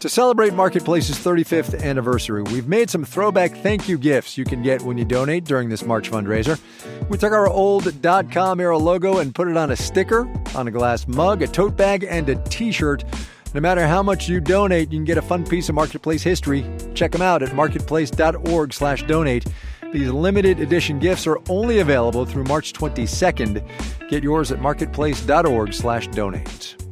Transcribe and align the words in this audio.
To 0.00 0.10
celebrate 0.10 0.52
Marketplace's 0.52 1.16
35th 1.18 1.82
anniversary, 1.82 2.42
we've 2.42 2.68
made 2.68 2.90
some 2.90 3.02
throwback 3.04 3.56
thank 3.56 3.88
you 3.88 3.96
gifts 3.96 4.36
you 4.36 4.44
can 4.44 4.62
get 4.62 4.82
when 4.82 4.98
you 4.98 5.06
donate 5.06 5.44
during 5.44 5.70
this 5.70 5.86
March 5.86 6.10
fundraiser. 6.10 6.60
We 7.08 7.16
took 7.16 7.32
our 7.32 7.48
old 7.48 8.02
dot 8.02 8.30
.com 8.30 8.60
era 8.60 8.76
logo 8.76 9.16
and 9.18 9.34
put 9.34 9.48
it 9.48 9.56
on 9.56 9.70
a 9.70 9.76
sticker, 9.76 10.28
on 10.54 10.68
a 10.68 10.70
glass 10.70 11.08
mug, 11.08 11.40
a 11.40 11.46
tote 11.46 11.78
bag, 11.78 12.04
and 12.08 12.28
a 12.28 12.34
t-shirt. 12.44 13.04
No 13.54 13.60
matter 13.60 13.86
how 13.86 14.02
much 14.02 14.28
you 14.28 14.38
donate, 14.38 14.92
you 14.92 14.98
can 14.98 15.06
get 15.06 15.16
a 15.16 15.22
fun 15.22 15.46
piece 15.46 15.70
of 15.70 15.74
Marketplace 15.74 16.22
history. 16.22 16.66
Check 16.94 17.12
them 17.12 17.22
out 17.22 17.42
at 17.42 17.54
marketplace.org 17.54 18.74
slash 18.74 19.02
donate. 19.04 19.46
These 19.92 20.10
limited 20.10 20.60
edition 20.60 20.98
gifts 20.98 21.26
are 21.26 21.40
only 21.48 21.78
available 21.78 22.26
through 22.26 22.44
March 22.44 22.74
22nd. 22.74 23.66
Get 24.10 24.22
yours 24.22 24.52
at 24.52 24.60
marketplace.org/donate. 24.60 26.85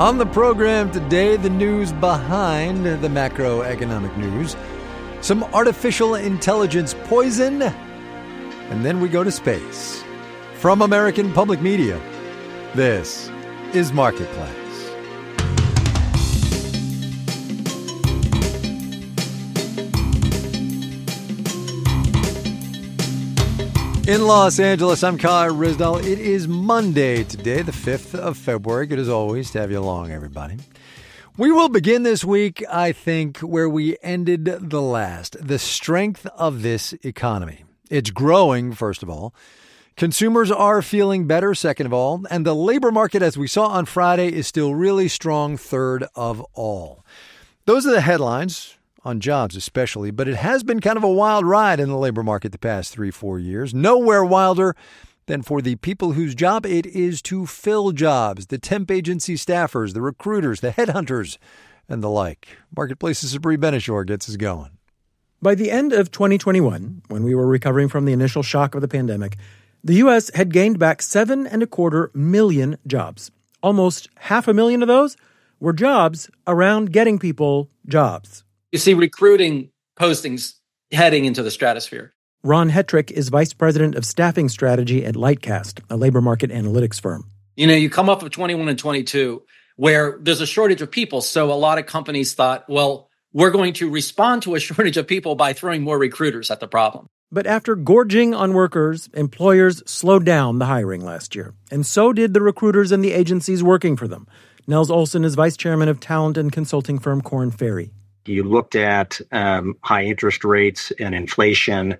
On 0.00 0.16
the 0.16 0.24
program 0.24 0.90
today, 0.90 1.36
the 1.36 1.50
news 1.50 1.92
behind 1.92 2.86
the 2.86 3.08
macroeconomic 3.08 4.16
news, 4.16 4.56
some 5.20 5.44
artificial 5.52 6.14
intelligence 6.14 6.94
poison, 7.04 7.60
and 7.60 8.82
then 8.82 9.02
we 9.02 9.10
go 9.10 9.22
to 9.22 9.30
space. 9.30 10.02
From 10.54 10.80
American 10.80 11.34
Public 11.34 11.60
Media, 11.60 12.00
this 12.74 13.30
is 13.74 13.92
Marketplace. 13.92 14.59
In 24.10 24.26
Los 24.26 24.58
Angeles, 24.58 25.04
I'm 25.04 25.16
Kai 25.18 25.46
Ryssdal. 25.50 26.00
It 26.00 26.18
is 26.18 26.48
Monday 26.48 27.22
today, 27.22 27.62
the 27.62 27.70
5th 27.70 28.16
of 28.16 28.36
February. 28.36 28.88
Good 28.88 28.98
as 28.98 29.08
always 29.08 29.52
to 29.52 29.60
have 29.60 29.70
you 29.70 29.78
along, 29.78 30.10
everybody. 30.10 30.56
We 31.36 31.52
will 31.52 31.68
begin 31.68 32.02
this 32.02 32.24
week, 32.24 32.64
I 32.68 32.90
think, 32.90 33.38
where 33.38 33.68
we 33.68 33.96
ended 34.02 34.46
the 34.46 34.82
last 34.82 35.36
the 35.40 35.60
strength 35.60 36.26
of 36.34 36.62
this 36.62 36.92
economy. 37.04 37.62
It's 37.88 38.10
growing, 38.10 38.72
first 38.72 39.04
of 39.04 39.08
all. 39.08 39.32
Consumers 39.96 40.50
are 40.50 40.82
feeling 40.82 41.28
better, 41.28 41.54
second 41.54 41.86
of 41.86 41.92
all. 41.92 42.24
And 42.30 42.44
the 42.44 42.52
labor 42.52 42.90
market, 42.90 43.22
as 43.22 43.38
we 43.38 43.46
saw 43.46 43.66
on 43.66 43.86
Friday, 43.86 44.32
is 44.32 44.48
still 44.48 44.74
really 44.74 45.06
strong, 45.06 45.56
third 45.56 46.04
of 46.16 46.40
all. 46.54 47.06
Those 47.64 47.86
are 47.86 47.92
the 47.92 48.00
headlines 48.00 48.74
on 49.04 49.20
jobs 49.20 49.56
especially, 49.56 50.10
but 50.10 50.28
it 50.28 50.36
has 50.36 50.62
been 50.62 50.80
kind 50.80 50.96
of 50.96 51.04
a 51.04 51.10
wild 51.10 51.44
ride 51.46 51.80
in 51.80 51.88
the 51.88 51.96
labor 51.96 52.22
market 52.22 52.52
the 52.52 52.58
past 52.58 52.92
three, 52.92 53.10
four 53.10 53.38
years. 53.38 53.72
Nowhere 53.72 54.24
wilder 54.24 54.76
than 55.26 55.42
for 55.42 55.62
the 55.62 55.76
people 55.76 56.12
whose 56.12 56.34
job 56.34 56.66
it 56.66 56.86
is 56.86 57.22
to 57.22 57.46
fill 57.46 57.92
jobs 57.92 58.46
the 58.46 58.58
temp 58.58 58.90
agency 58.90 59.34
staffers, 59.34 59.94
the 59.94 60.02
recruiters, 60.02 60.60
the 60.60 60.70
headhunters, 60.70 61.38
and 61.88 62.02
the 62.02 62.10
like. 62.10 62.58
Marketplace's 62.76 63.34
Sabri 63.34 63.58
Ben-Achour 63.58 64.04
gets 64.04 64.28
us 64.28 64.36
going. 64.36 64.70
By 65.42 65.54
the 65.54 65.70
end 65.70 65.92
of 65.92 66.10
2021, 66.10 67.02
when 67.08 67.24
we 67.24 67.34
were 67.34 67.46
recovering 67.46 67.88
from 67.88 68.04
the 68.04 68.12
initial 68.12 68.42
shock 68.42 68.74
of 68.74 68.82
the 68.82 68.88
pandemic, 68.88 69.36
the 69.82 69.94
U.S. 69.94 70.30
had 70.34 70.52
gained 70.52 70.78
back 70.78 71.00
seven 71.00 71.46
and 71.46 71.62
a 71.62 71.66
quarter 71.66 72.10
million 72.12 72.76
jobs. 72.86 73.30
Almost 73.62 74.08
half 74.16 74.48
a 74.48 74.54
million 74.54 74.82
of 74.82 74.88
those 74.88 75.16
were 75.58 75.72
jobs 75.72 76.30
around 76.46 76.92
getting 76.92 77.18
people 77.18 77.70
jobs 77.86 78.44
you 78.72 78.78
see 78.78 78.94
recruiting 78.94 79.70
postings 79.98 80.54
heading 80.92 81.24
into 81.24 81.42
the 81.42 81.50
stratosphere. 81.50 82.12
Ron 82.42 82.70
Hetrick 82.70 83.10
is 83.10 83.28
vice 83.28 83.52
president 83.52 83.94
of 83.94 84.06
staffing 84.06 84.48
strategy 84.48 85.04
at 85.04 85.14
Lightcast, 85.14 85.82
a 85.90 85.96
labor 85.96 86.20
market 86.20 86.50
analytics 86.50 87.00
firm. 87.00 87.28
You 87.56 87.66
know, 87.66 87.74
you 87.74 87.90
come 87.90 88.08
up 88.08 88.22
with 88.22 88.32
21 88.32 88.68
and 88.68 88.78
22 88.78 89.42
where 89.76 90.18
there's 90.20 90.40
a 90.40 90.46
shortage 90.46 90.82
of 90.82 90.90
people. 90.90 91.20
So 91.20 91.52
a 91.52 91.54
lot 91.54 91.78
of 91.78 91.86
companies 91.86 92.34
thought, 92.34 92.64
well, 92.68 93.08
we're 93.32 93.50
going 93.50 93.74
to 93.74 93.90
respond 93.90 94.42
to 94.42 94.54
a 94.54 94.60
shortage 94.66 94.96
of 94.96 95.06
people 95.06 95.34
by 95.34 95.52
throwing 95.52 95.82
more 95.82 95.98
recruiters 95.98 96.50
at 96.50 96.60
the 96.60 96.68
problem. 96.68 97.06
But 97.32 97.46
after 97.46 97.76
gorging 97.76 98.34
on 98.34 98.54
workers, 98.54 99.08
employers 99.14 99.82
slowed 99.86 100.24
down 100.24 100.58
the 100.58 100.66
hiring 100.66 101.04
last 101.04 101.34
year. 101.34 101.54
And 101.70 101.86
so 101.86 102.12
did 102.12 102.34
the 102.34 102.42
recruiters 102.42 102.90
and 102.90 103.04
the 103.04 103.12
agencies 103.12 103.62
working 103.62 103.96
for 103.96 104.08
them. 104.08 104.26
Nels 104.66 104.90
Olson 104.90 105.24
is 105.24 105.34
vice 105.34 105.56
chairman 105.56 105.88
of 105.88 106.00
talent 106.00 106.36
and 106.36 106.50
consulting 106.50 106.98
firm 106.98 107.22
Korn 107.22 107.50
Ferry. 107.50 107.90
You 108.26 108.44
looked 108.44 108.74
at 108.74 109.20
um, 109.32 109.76
high 109.82 110.04
interest 110.04 110.44
rates 110.44 110.92
and 110.98 111.14
inflation. 111.14 111.96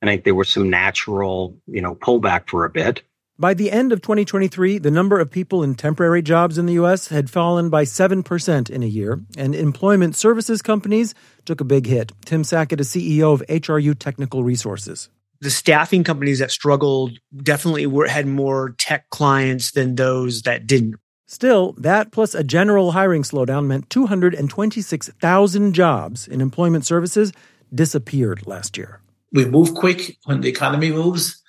And 0.00 0.10
I 0.10 0.14
think 0.14 0.24
there 0.24 0.34
was 0.34 0.48
some 0.48 0.68
natural, 0.68 1.56
you 1.66 1.80
know, 1.80 1.94
pullback 1.94 2.48
for 2.48 2.64
a 2.64 2.70
bit. 2.70 3.02
By 3.38 3.54
the 3.54 3.70
end 3.70 3.92
of 3.92 4.02
2023, 4.02 4.78
the 4.78 4.90
number 4.90 5.18
of 5.18 5.30
people 5.30 5.62
in 5.62 5.74
temporary 5.74 6.22
jobs 6.22 6.58
in 6.58 6.66
the 6.66 6.74
U.S. 6.74 7.08
had 7.08 7.30
fallen 7.30 7.70
by 7.70 7.84
7% 7.84 8.70
in 8.70 8.82
a 8.82 8.86
year, 8.86 9.20
and 9.36 9.54
employment 9.54 10.14
services 10.16 10.60
companies 10.60 11.14
took 11.44 11.60
a 11.60 11.64
big 11.64 11.86
hit. 11.86 12.12
Tim 12.24 12.44
Sackett 12.44 12.80
is 12.80 12.90
CEO 12.90 13.32
of 13.32 13.42
HRU 13.48 13.98
Technical 13.98 14.44
Resources. 14.44 15.08
The 15.40 15.50
staffing 15.50 16.04
companies 16.04 16.38
that 16.38 16.52
struggled 16.52 17.18
definitely 17.34 17.86
were, 17.86 18.06
had 18.06 18.26
more 18.26 18.76
tech 18.78 19.08
clients 19.10 19.72
than 19.72 19.96
those 19.96 20.42
that 20.42 20.66
didn't. 20.66 20.96
Still, 21.32 21.72
that 21.78 22.12
plus 22.12 22.34
a 22.34 22.44
general 22.44 22.92
hiring 22.92 23.22
slowdown 23.22 23.64
meant 23.64 23.88
226,000 23.88 25.72
jobs 25.72 26.28
in 26.28 26.42
employment 26.42 26.84
services 26.84 27.32
disappeared 27.74 28.46
last 28.46 28.76
year. 28.76 29.00
We 29.32 29.46
move 29.46 29.72
quick 29.72 30.18
when 30.24 30.42
the 30.42 30.50
economy 30.50 30.92
moves, 30.92 31.42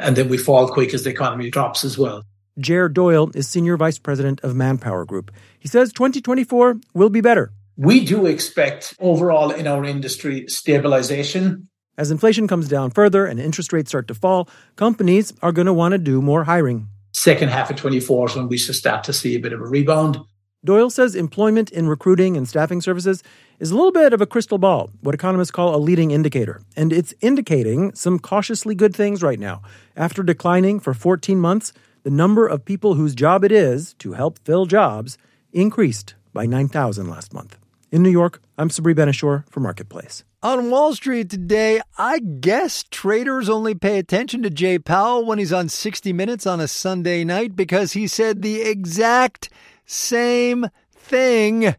and 0.00 0.16
then 0.16 0.30
we 0.30 0.38
fall 0.38 0.68
quick 0.68 0.94
as 0.94 1.04
the 1.04 1.10
economy 1.10 1.50
drops 1.50 1.84
as 1.84 1.98
well. 1.98 2.24
Ger 2.58 2.88
Doyle 2.88 3.30
is 3.34 3.46
Senior 3.46 3.76
Vice 3.76 3.98
President 3.98 4.40
of 4.42 4.56
Manpower 4.56 5.04
Group. 5.04 5.30
He 5.58 5.68
says 5.68 5.92
2024 5.92 6.76
will 6.94 7.10
be 7.10 7.20
better. 7.20 7.52
We 7.76 8.06
do 8.06 8.24
expect 8.24 8.94
overall 9.00 9.50
in 9.50 9.66
our 9.66 9.84
industry 9.84 10.46
stabilization. 10.48 11.68
As 11.98 12.10
inflation 12.10 12.48
comes 12.48 12.68
down 12.68 12.90
further 12.90 13.26
and 13.26 13.38
interest 13.38 13.74
rates 13.74 13.90
start 13.90 14.08
to 14.08 14.14
fall, 14.14 14.48
companies 14.76 15.34
are 15.42 15.52
going 15.52 15.66
to 15.66 15.74
want 15.74 15.92
to 15.92 15.98
do 15.98 16.22
more 16.22 16.44
hiring 16.44 16.88
second 17.16 17.48
half 17.48 17.70
of 17.70 17.76
24 17.76 18.28
is 18.28 18.36
when 18.36 18.48
we 18.48 18.58
should 18.58 18.74
start 18.74 19.02
to 19.04 19.12
see 19.12 19.34
a 19.34 19.40
bit 19.40 19.54
of 19.54 19.60
a 19.60 19.66
rebound. 19.66 20.18
Doyle 20.64 20.90
says 20.90 21.14
employment 21.14 21.70
in 21.70 21.88
recruiting 21.88 22.36
and 22.36 22.46
staffing 22.46 22.82
services 22.82 23.22
is 23.58 23.70
a 23.70 23.74
little 23.74 23.92
bit 23.92 24.12
of 24.12 24.20
a 24.20 24.26
crystal 24.26 24.58
ball, 24.58 24.90
what 25.00 25.14
economists 25.14 25.50
call 25.50 25.74
a 25.74 25.78
leading 25.78 26.10
indicator. 26.10 26.60
And 26.76 26.92
it's 26.92 27.14
indicating 27.22 27.94
some 27.94 28.18
cautiously 28.18 28.74
good 28.74 28.94
things 28.94 29.22
right 29.22 29.38
now. 29.38 29.62
After 29.96 30.22
declining 30.22 30.78
for 30.78 30.92
14 30.92 31.40
months, 31.40 31.72
the 32.02 32.10
number 32.10 32.46
of 32.46 32.66
people 32.66 32.94
whose 32.94 33.14
job 33.14 33.44
it 33.44 33.52
is 33.52 33.94
to 33.94 34.12
help 34.12 34.38
fill 34.44 34.66
jobs 34.66 35.16
increased 35.52 36.14
by 36.34 36.44
9,000 36.44 37.08
last 37.08 37.32
month. 37.32 37.56
In 37.90 38.02
New 38.02 38.10
York, 38.10 38.42
I'm 38.58 38.68
Sabri 38.68 38.94
Ben-Achour 38.94 39.46
for 39.48 39.60
Marketplace. 39.60 40.22
On 40.46 40.70
Wall 40.70 40.94
Street 40.94 41.28
today, 41.28 41.80
I 41.98 42.20
guess 42.20 42.84
traders 42.84 43.48
only 43.48 43.74
pay 43.74 43.98
attention 43.98 44.44
to 44.44 44.48
Jay 44.48 44.78
Powell 44.78 45.26
when 45.26 45.40
he's 45.40 45.52
on 45.52 45.68
60 45.68 46.12
Minutes 46.12 46.46
on 46.46 46.60
a 46.60 46.68
Sunday 46.68 47.24
night 47.24 47.56
because 47.56 47.94
he 47.94 48.06
said 48.06 48.42
the 48.42 48.62
exact 48.62 49.48
same 49.86 50.68
thing 50.92 51.74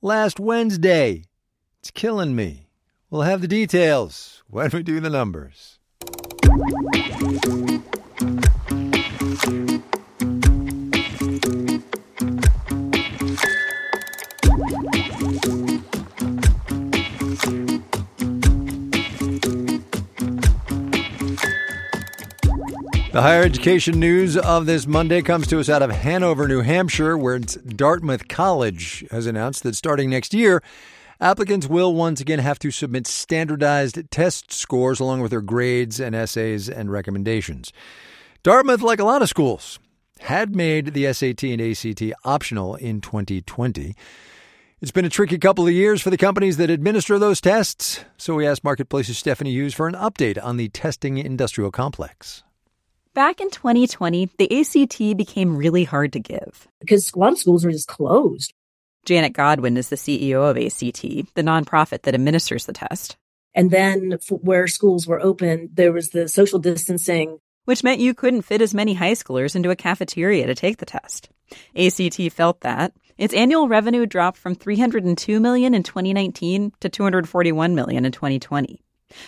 last 0.00 0.38
Wednesday. 0.38 1.24
It's 1.80 1.90
killing 1.90 2.36
me. 2.36 2.68
We'll 3.10 3.22
have 3.22 3.40
the 3.40 3.48
details 3.48 4.44
when 4.46 4.70
we 4.70 4.84
do 4.84 5.00
the 5.00 5.10
numbers. 5.10 5.80
The 23.16 23.22
higher 23.22 23.44
education 23.44 23.98
news 23.98 24.36
of 24.36 24.66
this 24.66 24.86
Monday 24.86 25.22
comes 25.22 25.46
to 25.46 25.58
us 25.58 25.70
out 25.70 25.80
of 25.80 25.90
Hanover, 25.90 26.46
New 26.46 26.60
Hampshire, 26.60 27.16
where 27.16 27.38
Dartmouth 27.38 28.28
College 28.28 29.06
has 29.10 29.24
announced 29.24 29.62
that 29.62 29.74
starting 29.74 30.10
next 30.10 30.34
year, 30.34 30.62
applicants 31.18 31.66
will 31.66 31.94
once 31.94 32.20
again 32.20 32.40
have 32.40 32.58
to 32.58 32.70
submit 32.70 33.06
standardized 33.06 34.10
test 34.10 34.52
scores 34.52 35.00
along 35.00 35.22
with 35.22 35.30
their 35.30 35.40
grades 35.40 35.98
and 35.98 36.14
essays 36.14 36.68
and 36.68 36.92
recommendations. 36.92 37.72
Dartmouth, 38.42 38.82
like 38.82 39.00
a 39.00 39.04
lot 39.04 39.22
of 39.22 39.30
schools, 39.30 39.78
had 40.20 40.54
made 40.54 40.92
the 40.92 41.10
SAT 41.10 41.42
and 41.44 41.62
ACT 41.62 42.02
optional 42.22 42.74
in 42.74 43.00
2020. 43.00 43.94
It's 44.82 44.92
been 44.92 45.06
a 45.06 45.08
tricky 45.08 45.38
couple 45.38 45.66
of 45.66 45.72
years 45.72 46.02
for 46.02 46.10
the 46.10 46.18
companies 46.18 46.58
that 46.58 46.68
administer 46.68 47.18
those 47.18 47.40
tests, 47.40 48.04
so 48.18 48.34
we 48.34 48.46
asked 48.46 48.62
Marketplace's 48.62 49.16
Stephanie 49.16 49.52
Hughes 49.52 49.72
for 49.72 49.88
an 49.88 49.94
update 49.94 50.36
on 50.44 50.58
the 50.58 50.68
testing 50.68 51.16
industrial 51.16 51.70
complex. 51.70 52.42
Back 53.16 53.40
in 53.40 53.48
2020, 53.48 54.28
the 54.36 54.60
ACT 54.60 55.16
became 55.16 55.56
really 55.56 55.84
hard 55.84 56.12
to 56.12 56.20
give. 56.20 56.68
Because 56.80 57.14
a 57.14 57.18
lot 57.18 57.32
of 57.32 57.38
schools 57.38 57.64
were 57.64 57.72
just 57.72 57.88
closed. 57.88 58.52
Janet 59.06 59.32
Godwin 59.32 59.78
is 59.78 59.88
the 59.88 59.96
CEO 59.96 60.42
of 60.50 60.58
ACT, 60.58 61.34
the 61.34 61.42
nonprofit 61.42 62.02
that 62.02 62.14
administers 62.14 62.66
the 62.66 62.74
test. 62.74 63.16
And 63.54 63.70
then 63.70 64.18
where 64.28 64.66
schools 64.66 65.06
were 65.06 65.18
open, 65.18 65.70
there 65.72 65.94
was 65.94 66.10
the 66.10 66.28
social 66.28 66.58
distancing. 66.58 67.38
Which 67.64 67.82
meant 67.82 68.02
you 68.02 68.12
couldn't 68.12 68.42
fit 68.42 68.60
as 68.60 68.74
many 68.74 68.92
high 68.92 69.12
schoolers 69.12 69.56
into 69.56 69.70
a 69.70 69.76
cafeteria 69.76 70.46
to 70.46 70.54
take 70.54 70.76
the 70.76 70.84
test. 70.84 71.30
ACT 71.74 72.30
felt 72.32 72.60
that. 72.60 72.92
Its 73.16 73.32
annual 73.32 73.66
revenue 73.66 74.04
dropped 74.04 74.36
from 74.36 74.54
302 74.54 75.40
million 75.40 75.72
in 75.72 75.82
2019 75.82 76.74
to 76.80 76.88
241 76.90 77.74
million 77.74 78.04
in 78.04 78.12
2020. 78.12 78.82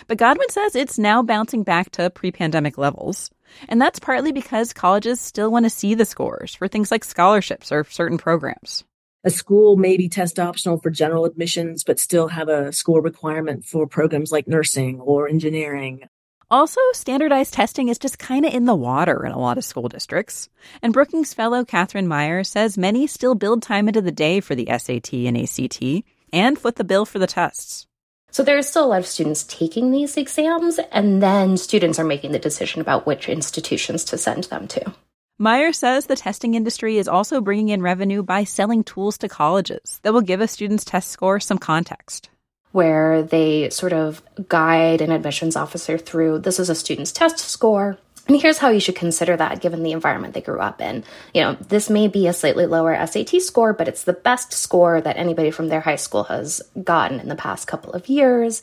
But 0.07 0.19
Godwin 0.19 0.49
says 0.49 0.75
it's 0.75 0.99
now 0.99 1.23
bouncing 1.23 1.63
back 1.63 1.89
to 1.93 2.11
pre-pandemic 2.11 2.77
levels. 2.77 3.31
And 3.67 3.81
that's 3.81 3.99
partly 3.99 4.31
because 4.31 4.73
colleges 4.73 5.19
still 5.19 5.51
want 5.51 5.65
to 5.65 5.69
see 5.69 5.95
the 5.95 6.05
scores 6.05 6.55
for 6.55 6.67
things 6.67 6.91
like 6.91 7.03
scholarships 7.03 7.71
or 7.71 7.83
certain 7.85 8.17
programs 8.17 8.83
a 9.23 9.29
school 9.29 9.75
may 9.75 9.97
be 9.97 10.07
test 10.07 10.39
optional 10.39 10.77
for 10.77 10.89
general 10.89 11.25
admissions, 11.25 11.83
but 11.83 11.99
still 11.99 12.29
have 12.29 12.47
a 12.47 12.71
score 12.71 13.01
requirement 13.01 13.65
for 13.65 13.85
programs 13.85 14.31
like 14.31 14.47
nursing 14.47 14.99
or 15.01 15.27
engineering. 15.27 16.07
Also, 16.49 16.79
standardized 16.93 17.53
testing 17.53 17.89
is 17.89 17.99
just 17.99 18.17
kind 18.17 18.45
of 18.45 18.53
in 18.53 18.65
the 18.65 18.75
water 18.75 19.25
in 19.25 19.31
a 19.31 19.39
lot 19.39 19.57
of 19.57 19.65
school 19.65 19.87
districts. 19.87 20.49
And 20.81 20.93
Brookings 20.93 21.33
fellow 21.33 21.63
Katharine 21.63 22.07
Meyer 22.07 22.43
says 22.43 22.77
many 22.77 23.07
still 23.07 23.35
build 23.35 23.61
time 23.61 23.87
into 23.87 24.01
the 24.01 24.11
day 24.11 24.39
for 24.39 24.55
the 24.55 24.65
SAT 24.65 25.13
and 25.13 25.37
ACT 25.37 25.83
and 26.31 26.57
foot 26.57 26.77
the 26.77 26.83
bill 26.83 27.05
for 27.05 27.19
the 27.19 27.27
tests. 27.27 27.87
So 28.31 28.43
there 28.43 28.57
are 28.57 28.63
still 28.63 28.85
a 28.85 28.87
lot 28.87 28.99
of 28.99 29.07
students 29.07 29.43
taking 29.43 29.91
these 29.91 30.17
exams, 30.17 30.79
and 30.91 31.21
then 31.21 31.57
students 31.57 31.99
are 31.99 32.03
making 32.05 32.31
the 32.31 32.39
decision 32.39 32.81
about 32.81 33.05
which 33.05 33.27
institutions 33.27 34.03
to 34.05 34.17
send 34.17 34.45
them 34.45 34.67
to. 34.69 34.93
Meyer 35.41 35.71
says 35.71 36.05
the 36.05 36.17
testing 36.17 36.53
industry 36.53 36.97
is 36.97 37.07
also 37.07 37.39
bringing 37.39 37.69
in 37.69 37.81
revenue 37.81 38.21
by 38.21 38.43
selling 38.43 38.83
tools 38.83 39.17
to 39.19 39.29
colleges 39.29 39.99
that 40.03 40.13
will 40.13 40.21
give 40.21 40.41
a 40.41 40.47
student's 40.47 40.83
test 40.83 41.09
score 41.09 41.39
some 41.39 41.57
context. 41.57 42.29
Where 42.71 43.23
they 43.23 43.69
sort 43.69 43.93
of 43.93 44.21
guide 44.49 45.01
an 45.01 45.11
admissions 45.11 45.55
officer 45.55 45.97
through 45.97 46.39
this 46.39 46.59
is 46.59 46.69
a 46.69 46.75
student's 46.75 47.13
test 47.13 47.39
score, 47.39 47.97
and 48.29 48.39
here's 48.39 48.59
how 48.59 48.69
you 48.69 48.79
should 48.79 48.95
consider 48.95 49.35
that 49.35 49.59
given 49.59 49.83
the 49.83 49.91
environment 49.91 50.33
they 50.33 50.41
grew 50.41 50.59
up 50.59 50.79
in. 50.79 51.03
You 51.33 51.41
know, 51.41 51.53
this 51.53 51.89
may 51.89 52.07
be 52.07 52.27
a 52.27 52.33
slightly 52.33 52.65
lower 52.65 52.95
SAT 53.05 53.41
score, 53.41 53.73
but 53.73 53.87
it's 53.87 54.03
the 54.03 54.13
best 54.13 54.53
score 54.53 55.01
that 55.01 55.17
anybody 55.17 55.51
from 55.51 55.67
their 55.67 55.81
high 55.81 55.97
school 55.97 56.23
has 56.25 56.61
gotten 56.83 57.19
in 57.19 57.27
the 57.27 57.35
past 57.35 57.67
couple 57.67 57.91
of 57.91 58.07
years. 58.07 58.61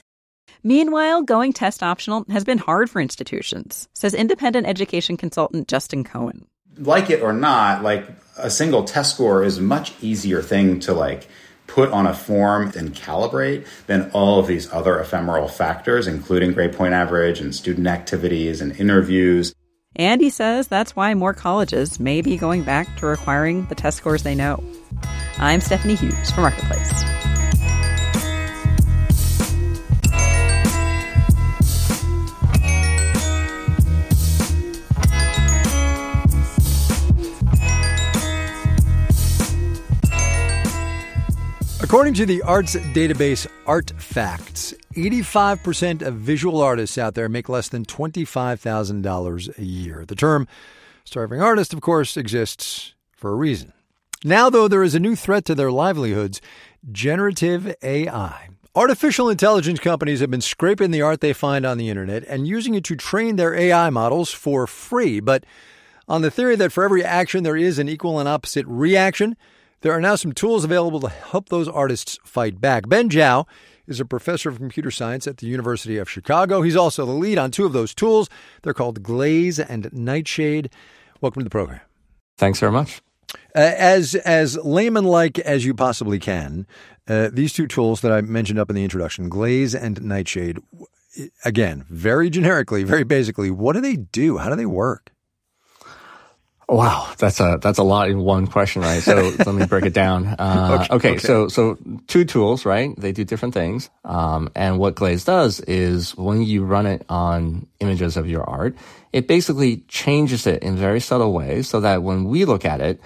Meanwhile, 0.62 1.22
going 1.22 1.52
test 1.52 1.82
optional 1.82 2.24
has 2.30 2.44
been 2.44 2.58
hard 2.58 2.88
for 2.88 3.00
institutions, 3.00 3.88
says 3.92 4.14
independent 4.14 4.66
education 4.66 5.16
consultant 5.16 5.68
Justin 5.68 6.04
Cohen 6.04 6.46
like 6.78 7.10
it 7.10 7.22
or 7.22 7.32
not, 7.32 7.82
like 7.82 8.06
a 8.36 8.50
single 8.50 8.84
test 8.84 9.14
score 9.14 9.42
is 9.42 9.58
a 9.58 9.62
much 9.62 9.92
easier 10.02 10.42
thing 10.42 10.80
to 10.80 10.92
like 10.92 11.26
put 11.66 11.90
on 11.90 12.06
a 12.06 12.14
form 12.14 12.72
and 12.76 12.94
calibrate 12.94 13.66
than 13.86 14.10
all 14.12 14.38
of 14.38 14.46
these 14.46 14.72
other 14.72 14.98
ephemeral 15.00 15.48
factors, 15.48 16.06
including 16.06 16.52
grade 16.52 16.72
point 16.72 16.94
average 16.94 17.40
and 17.40 17.54
student 17.54 17.86
activities 17.86 18.60
and 18.60 18.78
interviews. 18.78 19.54
And 19.96 20.20
he 20.20 20.30
says 20.30 20.68
that's 20.68 20.94
why 20.94 21.14
more 21.14 21.32
colleges 21.32 21.98
may 21.98 22.20
be 22.20 22.36
going 22.36 22.62
back 22.62 22.98
to 22.98 23.06
requiring 23.06 23.66
the 23.66 23.74
test 23.74 23.96
scores 23.96 24.22
they 24.22 24.34
know. 24.34 24.62
I'm 25.38 25.60
Stephanie 25.60 25.94
Hughes 25.94 26.30
for 26.30 26.42
Marketplace. 26.42 27.04
According 41.82 42.14
to 42.14 42.26
the 42.26 42.42
arts 42.42 42.74
database 42.74 43.46
ArtFacts, 43.64 44.74
85% 44.96 46.02
of 46.02 46.14
visual 46.14 46.60
artists 46.60 46.98
out 46.98 47.14
there 47.14 47.28
make 47.28 47.48
less 47.48 47.68
than 47.68 47.84
$25,000 47.84 49.58
a 49.58 49.64
year. 49.64 50.04
The 50.06 50.16
term 50.16 50.48
starving 51.04 51.40
artist, 51.40 51.72
of 51.72 51.80
course, 51.80 52.16
exists 52.16 52.94
for 53.12 53.30
a 53.30 53.36
reason. 53.36 53.72
Now, 54.24 54.50
though, 54.50 54.68
there 54.68 54.82
is 54.82 54.94
a 54.94 55.00
new 55.00 55.14
threat 55.14 55.44
to 55.44 55.54
their 55.54 55.70
livelihoods 55.70 56.40
generative 56.90 57.74
AI. 57.82 58.48
Artificial 58.74 59.28
intelligence 59.28 59.80
companies 59.80 60.20
have 60.20 60.30
been 60.30 60.40
scraping 60.40 60.90
the 60.90 61.02
art 61.02 61.20
they 61.20 61.32
find 61.32 61.64
on 61.64 61.78
the 61.78 61.88
internet 61.88 62.24
and 62.28 62.46
using 62.46 62.74
it 62.74 62.84
to 62.84 62.96
train 62.96 63.36
their 63.36 63.54
AI 63.54 63.90
models 63.90 64.30
for 64.32 64.66
free. 64.66 65.20
But 65.20 65.44
on 66.08 66.22
the 66.22 66.30
theory 66.30 66.56
that 66.56 66.72
for 66.72 66.84
every 66.84 67.02
action 67.02 67.42
there 67.42 67.56
is 67.56 67.78
an 67.78 67.88
equal 67.88 68.18
and 68.18 68.28
opposite 68.28 68.66
reaction, 68.66 69.36
there 69.80 69.92
are 69.92 70.00
now 70.00 70.16
some 70.16 70.32
tools 70.32 70.64
available 70.64 71.00
to 71.00 71.08
help 71.08 71.48
those 71.48 71.68
artists 71.68 72.18
fight 72.24 72.60
back. 72.60 72.88
Ben 72.88 73.08
Zhao 73.08 73.46
is 73.86 74.00
a 74.00 74.04
professor 74.04 74.48
of 74.48 74.58
computer 74.58 74.90
science 74.90 75.26
at 75.26 75.38
the 75.38 75.46
University 75.46 75.96
of 75.98 76.10
Chicago. 76.10 76.62
He's 76.62 76.76
also 76.76 77.06
the 77.06 77.12
lead 77.12 77.38
on 77.38 77.50
two 77.50 77.64
of 77.64 77.72
those 77.72 77.94
tools. 77.94 78.28
They're 78.62 78.74
called 78.74 79.02
Glaze 79.02 79.58
and 79.58 79.92
Nightshade. 79.92 80.70
Welcome 81.20 81.40
to 81.40 81.44
the 81.44 81.50
program. 81.50 81.80
Thanks 82.36 82.60
very 82.60 82.72
much. 82.72 83.00
Uh, 83.54 83.74
as 83.76 84.14
as 84.14 84.56
layman 84.58 85.04
like 85.04 85.38
as 85.40 85.64
you 85.64 85.74
possibly 85.74 86.18
can, 86.18 86.66
uh, 87.08 87.30
these 87.32 87.52
two 87.52 87.66
tools 87.66 88.00
that 88.02 88.12
I 88.12 88.20
mentioned 88.20 88.58
up 88.58 88.70
in 88.70 88.76
the 88.76 88.84
introduction, 88.84 89.28
Glaze 89.28 89.74
and 89.74 90.02
Nightshade, 90.02 90.58
again, 91.44 91.84
very 91.88 92.30
generically, 92.30 92.84
very 92.84 93.04
basically, 93.04 93.50
what 93.50 93.72
do 93.72 93.80
they 93.80 93.96
do? 93.96 94.38
How 94.38 94.50
do 94.50 94.56
they 94.56 94.66
work? 94.66 95.12
Wow, 96.68 97.12
that's 97.16 97.38
a 97.38 97.58
that's 97.62 97.78
a 97.78 97.84
lot 97.84 98.10
in 98.10 98.18
one 98.18 98.48
question, 98.48 98.82
right? 98.82 99.00
So 99.00 99.14
let 99.46 99.54
me 99.54 99.66
break 99.66 99.84
it 99.84 99.92
down. 99.92 100.26
Uh, 100.26 100.78
okay, 100.80 100.94
okay, 100.94 101.10
okay, 101.10 101.18
so 101.18 101.46
so 101.46 101.78
two 102.08 102.24
tools, 102.24 102.64
right? 102.64 102.92
They 102.98 103.12
do 103.12 103.22
different 103.24 103.54
things. 103.54 103.88
Um, 104.04 104.50
and 104.56 104.78
what 104.78 104.96
Glaze 104.96 105.24
does 105.24 105.60
is 105.60 106.16
when 106.16 106.42
you 106.42 106.64
run 106.64 106.86
it 106.86 107.04
on 107.08 107.68
images 107.78 108.16
of 108.16 108.28
your 108.28 108.42
art, 108.42 108.76
it 109.12 109.28
basically 109.28 109.78
changes 109.86 110.46
it 110.48 110.64
in 110.64 110.76
very 110.76 110.98
subtle 110.98 111.32
ways, 111.32 111.68
so 111.68 111.80
that 111.80 112.02
when 112.02 112.24
we 112.24 112.44
look 112.44 112.64
at 112.64 112.80
it, 112.80 113.00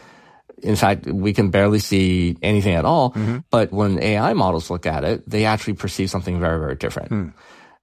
in 0.63 0.77
fact, 0.77 1.07
we 1.07 1.35
can 1.35 1.51
barely 1.51 1.81
see 1.81 2.39
anything 2.43 2.75
at 2.75 2.87
all. 2.87 3.11
Mm-hmm. 3.11 3.39
But 3.51 3.73
when 3.73 4.03
AI 4.03 4.33
models 4.33 4.71
look 4.71 4.87
at 4.87 5.05
it, 5.05 5.29
they 5.29 5.45
actually 5.45 5.75
perceive 5.75 6.09
something 6.09 6.41
very 6.41 6.59
very 6.59 6.77
different. 6.77 7.09
Hmm. 7.09 7.29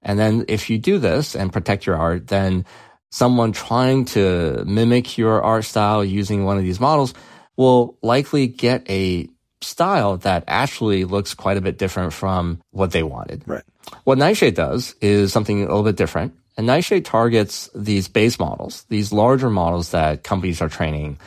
And 0.02 0.18
then 0.18 0.44
if 0.48 0.70
you 0.70 0.78
do 0.78 0.98
this 0.98 1.36
and 1.36 1.52
protect 1.52 1.86
your 1.86 1.96
art, 1.96 2.28
then 2.28 2.64
someone 3.10 3.52
trying 3.52 4.04
to 4.04 4.64
mimic 4.66 5.16
your 5.16 5.42
art 5.42 5.64
style 5.64 6.04
using 6.04 6.44
one 6.44 6.58
of 6.58 6.62
these 6.62 6.80
models 6.80 7.14
will 7.56 7.98
likely 8.02 8.46
get 8.46 8.88
a 8.90 9.28
style 9.60 10.18
that 10.18 10.44
actually 10.46 11.04
looks 11.04 11.34
quite 11.34 11.56
a 11.56 11.60
bit 11.60 11.78
different 11.78 12.12
from 12.12 12.60
what 12.70 12.92
they 12.92 13.02
wanted. 13.02 13.42
Right. 13.46 13.64
What 14.04 14.18
Nightshade 14.18 14.54
does 14.54 14.94
is 15.00 15.32
something 15.32 15.58
a 15.62 15.66
little 15.66 15.82
bit 15.82 15.96
different. 15.96 16.34
And 16.56 16.66
Nightshade 16.66 17.04
targets 17.04 17.70
these 17.74 18.08
base 18.08 18.38
models, 18.38 18.84
these 18.88 19.12
larger 19.12 19.50
models 19.50 19.90
that 19.90 20.22
companies 20.22 20.60
are 20.60 20.68
training. 20.68 21.18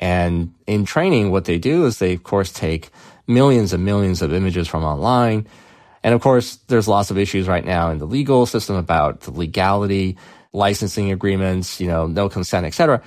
And 0.00 0.54
in 0.66 0.84
training, 0.84 1.30
what 1.30 1.44
they 1.44 1.58
do 1.58 1.86
is 1.86 1.98
they, 1.98 2.14
of 2.14 2.22
course, 2.22 2.52
take 2.52 2.90
millions 3.26 3.72
and 3.72 3.84
millions 3.84 4.22
of 4.22 4.32
images 4.32 4.68
from 4.68 4.84
online. 4.84 5.46
And 6.02 6.14
of 6.14 6.20
course, 6.20 6.56
there's 6.68 6.88
lots 6.88 7.10
of 7.10 7.18
issues 7.18 7.48
right 7.48 7.64
now 7.64 7.90
in 7.90 7.98
the 7.98 8.06
legal 8.06 8.46
system 8.46 8.76
about 8.76 9.20
the 9.22 9.30
legality 9.30 10.16
licensing 10.52 11.12
agreements, 11.12 11.80
you 11.80 11.86
know, 11.86 12.06
no 12.06 12.28
consent, 12.28 12.66
etc. 12.66 13.02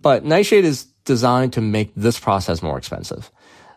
But 0.00 0.24
Nightshade 0.24 0.64
is 0.64 0.84
designed 1.04 1.52
to 1.54 1.60
make 1.60 1.92
this 1.94 2.18
process 2.18 2.62
more 2.62 2.78
expensive 2.78 3.30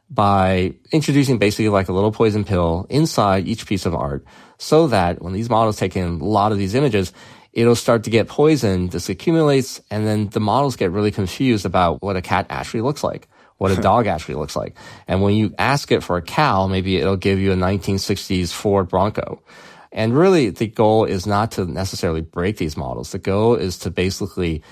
by 0.09 0.73
introducing 0.91 1.37
basically 1.37 1.69
like 1.69 1.89
a 1.89 1.93
little 1.93 2.11
poison 2.11 2.43
pill 2.43 2.85
inside 2.89 3.47
each 3.47 3.67
piece 3.67 3.85
of 3.85 3.93
art 3.93 4.25
so 4.57 4.87
that 4.87 5.21
when 5.21 5.33
these 5.33 5.49
models 5.49 5.77
take 5.77 5.95
in 5.95 6.05
a 6.05 6.23
lot 6.23 6.51
of 6.51 6.57
these 6.57 6.75
images, 6.75 7.11
it'll 7.53 7.75
start 7.75 8.03
to 8.03 8.09
get 8.09 8.27
poisoned, 8.27 8.91
this 8.91 9.09
accumulates, 9.09 9.81
and 9.91 10.07
then 10.07 10.29
the 10.29 10.39
models 10.39 10.75
get 10.75 10.91
really 10.91 11.11
confused 11.11 11.65
about 11.65 12.01
what 12.01 12.15
a 12.15 12.21
cat 12.21 12.45
actually 12.49 12.81
looks 12.81 13.03
like, 13.03 13.27
what 13.57 13.71
a 13.71 13.81
dog 13.81 14.07
actually 14.07 14.35
looks 14.35 14.55
like. 14.55 14.75
And 15.07 15.21
when 15.21 15.35
you 15.35 15.53
ask 15.57 15.91
it 15.91 16.03
for 16.03 16.17
a 16.17 16.21
cow, 16.21 16.67
maybe 16.67 16.97
it'll 16.97 17.17
give 17.17 17.39
you 17.39 17.51
a 17.51 17.55
1960s 17.55 18.53
Ford 18.53 18.87
Bronco. 18.87 19.41
And 19.91 20.17
really, 20.17 20.49
the 20.49 20.67
goal 20.67 21.05
is 21.05 21.25
not 21.25 21.51
to 21.53 21.65
necessarily 21.65 22.21
break 22.21 22.57
these 22.57 22.77
models. 22.77 23.11
The 23.11 23.19
goal 23.19 23.55
is 23.55 23.77
to 23.79 23.91
basically 23.91 24.63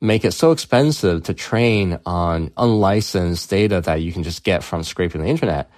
make 0.00 0.24
it 0.24 0.32
so 0.32 0.50
expensive 0.50 1.22
to 1.24 1.34
train 1.34 1.98
on 2.06 2.50
unlicensed 2.56 3.50
data 3.50 3.80
that 3.82 4.02
you 4.02 4.12
can 4.12 4.22
just 4.22 4.44
get 4.44 4.64
from 4.64 4.82
scraping 4.82 5.22
the 5.22 5.28
internet. 5.28 5.70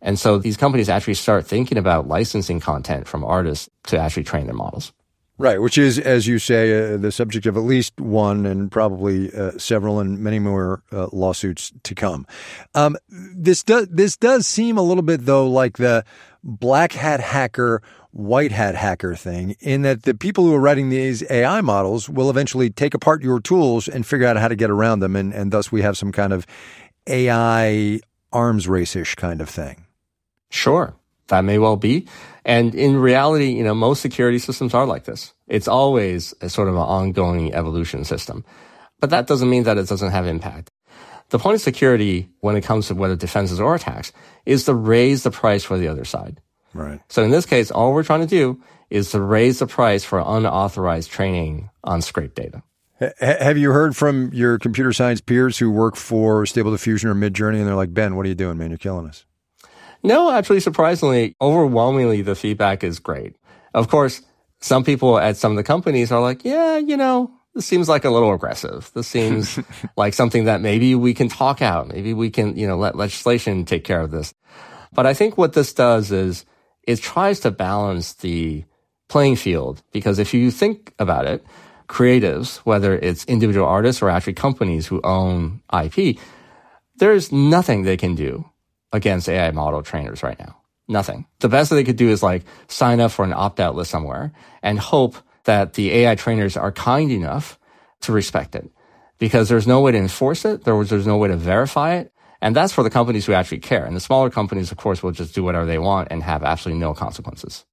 And 0.00 0.18
so 0.18 0.38
these 0.38 0.56
companies 0.56 0.88
actually 0.88 1.14
start 1.14 1.46
thinking 1.46 1.78
about 1.78 2.08
licensing 2.08 2.60
content 2.60 3.06
from 3.06 3.24
artists 3.24 3.70
to 3.84 3.98
actually 3.98 4.24
train 4.24 4.46
their 4.46 4.54
models. 4.54 4.92
Right, 5.38 5.60
which 5.60 5.78
is, 5.78 5.98
as 5.98 6.26
you 6.26 6.38
say, 6.38 6.94
uh, 6.94 6.96
the 6.98 7.10
subject 7.10 7.46
of 7.46 7.56
at 7.56 7.64
least 7.64 7.98
one 7.98 8.44
and 8.44 8.70
probably 8.70 9.34
uh, 9.34 9.52
several 9.58 9.98
and 9.98 10.18
many 10.18 10.38
more 10.38 10.82
uh, 10.92 11.08
lawsuits 11.10 11.72
to 11.84 11.94
come. 11.94 12.26
Um, 12.74 12.96
this 13.08 13.64
does 13.64 13.88
this 13.88 14.16
does 14.16 14.46
seem 14.46 14.76
a 14.76 14.82
little 14.82 15.02
bit 15.02 15.24
though 15.24 15.48
like 15.48 15.78
the 15.78 16.04
black 16.44 16.92
hat 16.92 17.20
hacker, 17.20 17.82
white 18.12 18.52
hat 18.52 18.74
hacker 18.74 19.14
thing, 19.14 19.56
in 19.60 19.82
that 19.82 20.04
the 20.04 20.14
people 20.14 20.44
who 20.44 20.54
are 20.54 20.60
writing 20.60 20.88
these 20.88 21.28
AI 21.30 21.60
models 21.60 22.08
will 22.08 22.30
eventually 22.30 22.70
take 22.70 22.94
apart 22.94 23.22
your 23.22 23.40
tools 23.40 23.88
and 23.88 24.06
figure 24.06 24.26
out 24.26 24.36
how 24.36 24.48
to 24.48 24.56
get 24.56 24.70
around 24.70 25.00
them, 25.00 25.16
and, 25.16 25.34
and 25.34 25.50
thus 25.50 25.72
we 25.72 25.82
have 25.82 25.96
some 25.96 26.12
kind 26.12 26.32
of 26.32 26.46
AI 27.06 28.00
arms 28.32 28.68
race 28.68 28.94
ish 28.94 29.14
kind 29.14 29.40
of 29.40 29.48
thing. 29.48 29.86
Sure, 30.50 30.94
that 31.28 31.42
may 31.42 31.58
well 31.58 31.76
be. 31.76 32.06
And 32.44 32.74
in 32.74 32.96
reality, 32.96 33.52
you 33.52 33.64
know, 33.64 33.74
most 33.74 34.02
security 34.02 34.38
systems 34.38 34.74
are 34.74 34.86
like 34.86 35.04
this. 35.04 35.32
It's 35.46 35.68
always 35.68 36.34
a 36.40 36.48
sort 36.48 36.68
of 36.68 36.74
an 36.74 36.80
ongoing 36.80 37.54
evolution 37.54 38.04
system. 38.04 38.44
But 39.00 39.10
that 39.10 39.26
doesn't 39.26 39.50
mean 39.50 39.64
that 39.64 39.78
it 39.78 39.88
doesn't 39.88 40.10
have 40.10 40.26
impact. 40.26 40.70
The 41.30 41.38
point 41.38 41.54
of 41.54 41.60
security 41.60 42.28
when 42.40 42.56
it 42.56 42.64
comes 42.64 42.88
to 42.88 42.94
whether 42.94 43.16
defenses 43.16 43.58
or 43.58 43.74
attacks 43.74 44.12
is 44.44 44.64
to 44.64 44.74
raise 44.74 45.22
the 45.22 45.30
price 45.30 45.64
for 45.64 45.78
the 45.78 45.88
other 45.88 46.04
side. 46.04 46.40
Right. 46.74 47.00
So 47.08 47.22
in 47.22 47.30
this 47.30 47.46
case, 47.46 47.70
all 47.70 47.92
we're 47.92 48.02
trying 48.02 48.20
to 48.20 48.26
do 48.26 48.60
is 48.90 49.10
to 49.10 49.20
raise 49.20 49.58
the 49.58 49.66
price 49.66 50.04
for 50.04 50.18
unauthorized 50.24 51.10
training 51.10 51.70
on 51.84 52.02
scraped 52.02 52.36
data. 52.36 52.62
H- 53.00 53.12
have 53.20 53.58
you 53.58 53.70
heard 53.72 53.96
from 53.96 54.32
your 54.32 54.58
computer 54.58 54.92
science 54.92 55.20
peers 55.20 55.58
who 55.58 55.70
work 55.70 55.96
for 55.96 56.46
Stable 56.46 56.70
Diffusion 56.70 57.10
or 57.10 57.14
Midjourney 57.14 57.58
and 57.58 57.66
they're 57.66 57.74
like, 57.74 57.94
Ben, 57.94 58.16
what 58.16 58.26
are 58.26 58.28
you 58.28 58.34
doing, 58.34 58.58
man? 58.58 58.70
You're 58.70 58.78
killing 58.78 59.06
us. 59.06 59.24
No, 60.02 60.30
actually, 60.32 60.60
surprisingly, 60.60 61.36
overwhelmingly, 61.40 62.22
the 62.22 62.34
feedback 62.34 62.82
is 62.82 62.98
great. 62.98 63.36
Of 63.72 63.88
course, 63.88 64.20
some 64.60 64.84
people 64.84 65.18
at 65.18 65.36
some 65.36 65.52
of 65.52 65.56
the 65.56 65.62
companies 65.62 66.10
are 66.10 66.20
like, 66.20 66.44
yeah, 66.44 66.76
you 66.78 66.96
know, 66.96 67.30
this 67.54 67.66
seems 67.66 67.88
like 67.88 68.04
a 68.04 68.10
little 68.10 68.32
aggressive. 68.32 68.90
This 68.94 69.06
seems 69.06 69.58
like 69.96 70.14
something 70.14 70.44
that 70.44 70.60
maybe 70.60 70.94
we 70.94 71.14
can 71.14 71.28
talk 71.28 71.62
out. 71.62 71.88
Maybe 71.88 72.14
we 72.14 72.30
can, 72.30 72.56
you 72.56 72.66
know, 72.66 72.76
let 72.76 72.96
legislation 72.96 73.64
take 73.64 73.84
care 73.84 74.00
of 74.00 74.10
this. 74.10 74.34
But 74.92 75.06
I 75.06 75.14
think 75.14 75.38
what 75.38 75.52
this 75.52 75.72
does 75.72 76.10
is 76.12 76.44
it 76.84 77.00
tries 77.00 77.40
to 77.40 77.50
balance 77.50 78.14
the 78.14 78.64
playing 79.08 79.36
field 79.36 79.82
because 79.92 80.18
if 80.18 80.32
you 80.34 80.50
think 80.50 80.94
about 80.98 81.26
it, 81.26 81.44
creatives, 81.88 82.56
whether 82.58 82.96
it's 82.96 83.24
individual 83.26 83.66
artists 83.66 84.00
or 84.00 84.08
actually 84.08 84.32
companies 84.32 84.86
who 84.86 85.00
own 85.04 85.60
IP, 85.72 86.18
there's 86.96 87.30
nothing 87.30 87.82
they 87.82 87.96
can 87.96 88.14
do 88.14 88.44
against 88.92 89.28
AI 89.28 89.50
model 89.50 89.82
trainers 89.82 90.22
right 90.22 90.38
now. 90.38 90.56
Nothing. 90.88 91.26
The 91.40 91.48
best 91.48 91.70
that 91.70 91.76
they 91.76 91.84
could 91.84 91.96
do 91.96 92.08
is 92.08 92.22
like 92.22 92.44
sign 92.68 93.00
up 93.00 93.12
for 93.12 93.24
an 93.24 93.32
opt 93.32 93.60
out 93.60 93.74
list 93.74 93.90
somewhere 93.90 94.32
and 94.62 94.78
hope 94.78 95.16
that 95.44 95.74
the 95.74 95.90
AI 95.92 96.14
trainers 96.14 96.56
are 96.56 96.72
kind 96.72 97.10
enough 97.10 97.58
to 98.02 98.12
respect 98.12 98.54
it 98.54 98.70
because 99.18 99.48
there's 99.48 99.66
no 99.66 99.80
way 99.80 99.92
to 99.92 99.98
enforce 99.98 100.44
it. 100.44 100.64
There 100.64 100.74
was, 100.74 100.90
there's 100.90 101.06
no 101.06 101.16
way 101.16 101.28
to 101.28 101.36
verify 101.36 101.94
it. 101.96 102.11
And 102.42 102.56
that's 102.56 102.72
for 102.72 102.82
the 102.82 102.90
companies 102.90 103.24
who 103.24 103.32
actually 103.32 103.60
care. 103.60 103.86
And 103.86 103.94
the 103.94 104.00
smaller 104.00 104.28
companies, 104.28 104.72
of 104.72 104.76
course, 104.76 105.02
will 105.02 105.12
just 105.12 105.32
do 105.32 105.44
whatever 105.44 105.64
they 105.64 105.78
want 105.78 106.08
and 106.10 106.22
have 106.24 106.42
absolutely 106.42 106.80
no 106.80 106.92
consequences. 106.92 107.64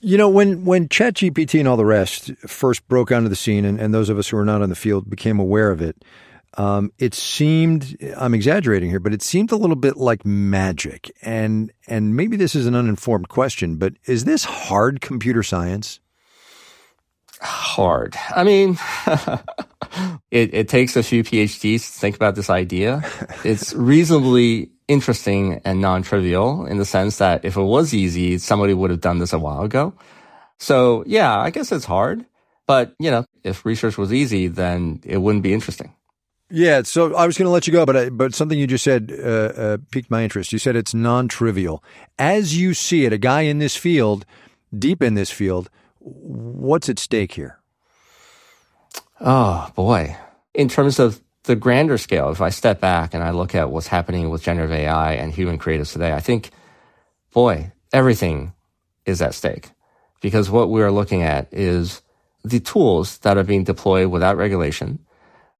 You 0.00 0.18
know, 0.18 0.28
when, 0.28 0.66
when 0.66 0.88
ChatGPT 0.88 1.58
and 1.58 1.66
all 1.66 1.78
the 1.78 1.86
rest 1.86 2.30
first 2.46 2.86
broke 2.86 3.10
onto 3.10 3.30
the 3.30 3.36
scene, 3.36 3.64
and, 3.64 3.80
and 3.80 3.94
those 3.94 4.10
of 4.10 4.18
us 4.18 4.28
who 4.28 4.36
are 4.36 4.44
not 4.44 4.60
on 4.60 4.68
the 4.68 4.76
field 4.76 5.08
became 5.08 5.40
aware 5.40 5.70
of 5.70 5.80
it, 5.80 6.04
um, 6.58 6.92
it 6.98 7.14
seemed 7.14 7.96
I'm 8.16 8.34
exaggerating 8.34 8.90
here, 8.90 9.00
but 9.00 9.14
it 9.14 9.22
seemed 9.22 9.50
a 9.50 9.56
little 9.56 9.74
bit 9.74 9.96
like 9.96 10.24
magic. 10.24 11.10
And 11.22 11.72
and 11.88 12.14
maybe 12.14 12.36
this 12.36 12.54
is 12.54 12.66
an 12.66 12.76
uninformed 12.76 13.28
question, 13.28 13.76
but 13.76 13.94
is 14.04 14.24
this 14.24 14.44
hard 14.44 15.00
computer 15.00 15.42
science? 15.42 15.98
Hard. 17.44 18.16
I 18.34 18.42
mean, 18.42 18.78
it, 20.30 20.54
it 20.54 20.68
takes 20.68 20.96
a 20.96 21.02
few 21.02 21.22
PhDs 21.22 21.92
to 21.92 22.00
think 22.00 22.16
about 22.16 22.34
this 22.34 22.50
idea. 22.50 23.02
It's 23.44 23.74
reasonably 23.74 24.70
interesting 24.88 25.60
and 25.64 25.80
non-trivial 25.80 26.66
in 26.66 26.78
the 26.78 26.84
sense 26.84 27.18
that 27.18 27.44
if 27.44 27.56
it 27.56 27.62
was 27.62 27.92
easy, 27.92 28.38
somebody 28.38 28.72
would 28.72 28.90
have 28.90 29.00
done 29.00 29.18
this 29.18 29.34
a 29.34 29.38
while 29.38 29.62
ago. 29.62 29.92
So 30.58 31.04
yeah, 31.06 31.38
I 31.38 31.50
guess 31.50 31.70
it's 31.70 31.84
hard. 31.84 32.24
But, 32.66 32.94
you 32.98 33.10
know, 33.10 33.26
if 33.42 33.66
research 33.66 33.98
was 33.98 34.12
easy, 34.12 34.48
then 34.48 35.00
it 35.04 35.18
wouldn't 35.18 35.42
be 35.42 35.52
interesting. 35.52 35.92
Yeah, 36.50 36.82
so 36.82 37.14
I 37.14 37.26
was 37.26 37.36
going 37.36 37.46
to 37.46 37.52
let 37.52 37.66
you 37.66 37.72
go, 37.72 37.84
but 37.84 37.96
I, 37.96 38.08
but 38.08 38.34
something 38.34 38.58
you 38.58 38.66
just 38.66 38.84
said 38.84 39.12
uh, 39.12 39.22
uh, 39.22 39.76
piqued 39.90 40.10
my 40.10 40.22
interest. 40.22 40.52
You 40.52 40.58
said 40.58 40.76
it's 40.76 40.94
non-trivial. 40.94 41.82
As 42.18 42.56
you 42.56 42.72
see 42.74 43.04
it, 43.04 43.12
a 43.12 43.18
guy 43.18 43.42
in 43.42 43.58
this 43.58 43.76
field, 43.76 44.24
deep 44.76 45.02
in 45.02 45.14
this 45.14 45.30
field, 45.30 45.68
what's 46.04 46.88
at 46.88 46.98
stake 46.98 47.32
here? 47.32 47.58
Oh 49.20 49.70
boy, 49.74 50.16
in 50.52 50.68
terms 50.68 50.98
of 50.98 51.20
the 51.44 51.56
grander 51.56 51.98
scale, 51.98 52.30
if 52.30 52.40
I 52.40 52.50
step 52.50 52.80
back 52.80 53.14
and 53.14 53.22
I 53.22 53.30
look 53.30 53.54
at 53.54 53.70
what's 53.70 53.86
happening 53.86 54.30
with 54.30 54.42
generative 54.42 54.72
AI 54.74 55.14
and 55.14 55.32
human 55.32 55.58
creatives 55.58 55.92
today, 55.92 56.12
I 56.12 56.20
think, 56.20 56.50
boy, 57.32 57.72
everything 57.92 58.52
is 59.06 59.22
at 59.22 59.34
stake 59.34 59.70
because 60.20 60.50
what 60.50 60.70
we 60.70 60.82
are 60.82 60.90
looking 60.92 61.22
at 61.22 61.52
is 61.52 62.02
the 62.44 62.60
tools 62.60 63.18
that 63.18 63.38
are 63.38 63.44
being 63.44 63.64
deployed 63.64 64.08
without 64.08 64.36
regulation, 64.36 64.98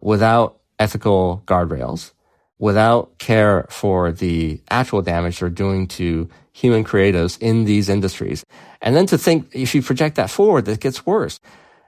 without 0.01 0.61
ethical 0.79 1.43
guardrails 1.47 2.13
without 2.59 3.19
care 3.19 3.67
for 3.69 4.13
the 4.13 4.61
actual 4.71 5.03
damage 5.03 5.41
they're 5.41 5.51
doing 5.51 5.87
to 5.87 6.29
human 6.55 6.85
creatives 6.85 7.37
in 7.41 7.65
these 7.65 7.89
industries. 7.89 8.45
And 8.81 8.95
then 8.95 9.07
to 9.07 9.19
think, 9.19 9.51
if 9.53 9.75
you 9.75 9.83
project 9.83 10.17
that 10.17 10.31
forward, 10.31 10.69
it 10.69 10.81
gets 10.81 11.05
worse. 11.05 11.41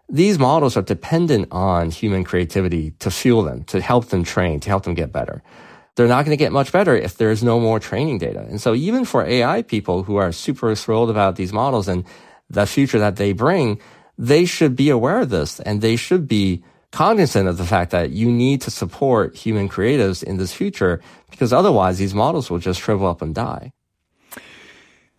These 0.09 0.39
models 0.39 0.77
are 0.77 0.83
dependent 0.83 1.49
on 1.53 1.91
human 1.91 2.25
creativity 2.25 2.91
to 2.99 3.11
fuel 3.11 3.43
them, 3.45 3.65
to 3.65 3.81
help 3.81 4.07
them 4.07 4.25
train, 4.25 4.61
to 4.61 4.69
help 4.69 4.83
them 4.83 4.95
get 4.95 5.13
better. 5.13 5.43
They're 5.95 6.09
not 6.09 6.25
going 6.25 6.37
to 6.37 6.45
get 6.45 6.53
much 6.53 6.73
better 6.73 6.95
if 6.97 7.17
there's 7.17 7.43
no 7.43 7.59
more 7.59 7.81
training 7.81 8.19
data. 8.19 8.41
And 8.41 8.61
so 8.61 8.75
even 8.75 9.05
for 9.05 9.25
AI 9.25 9.63
people 9.63 10.03
who 10.03 10.17
are 10.17 10.33
super 10.33 10.75
thrilled 10.75 11.11
about 11.11 11.37
these 11.37 11.53
models 11.53 11.89
and 11.89 12.05
the 12.51 12.67
future 12.67 12.99
that 12.99 13.17
they 13.17 13.33
bring, 13.33 13.81
they 14.19 14.45
should 14.45 14.75
be 14.77 14.91
aware 14.91 15.21
of 15.21 15.31
this 15.31 15.61
and 15.61 15.81
they 15.81 15.97
should 15.97 16.27
be 16.29 16.63
cognizant 16.93 17.49
of 17.49 17.57
the 17.57 17.65
fact 17.65 17.93
that 17.93 18.11
you 18.11 18.31
need 18.31 18.61
to 18.63 18.71
support 18.71 19.37
human 19.37 19.69
creatives 19.69 20.23
in 20.23 20.39
this 20.39 20.53
future 20.53 21.01
because 21.31 21.53
otherwise 21.53 21.99
these 21.99 22.15
models 22.15 22.51
will 22.51 22.59
just 22.59 22.81
shrivel 22.81 23.07
up 23.07 23.23
and 23.23 23.35
die. 23.35 23.73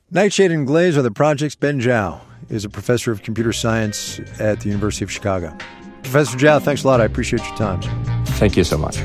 Nightshade 0.09 0.51
and 0.51 0.65
Glaze 0.65 0.97
are 0.97 1.01
the 1.01 1.11
projects. 1.11 1.55
Ben 1.55 1.81
Zhao 1.81 2.21
is 2.47 2.63
a 2.63 2.69
professor 2.69 3.11
of 3.11 3.23
computer 3.23 3.51
science 3.51 4.21
at 4.39 4.61
the 4.61 4.69
University 4.69 5.03
of 5.03 5.11
Chicago. 5.11 5.53
Professor 6.01 6.37
Zhao, 6.37 6.61
thanks 6.61 6.85
a 6.85 6.87
lot. 6.87 7.01
I 7.01 7.03
appreciate 7.03 7.45
your 7.45 7.57
time. 7.57 7.81
Thank 8.37 8.55
you 8.55 8.63
so 8.63 8.77
much. 8.77 8.95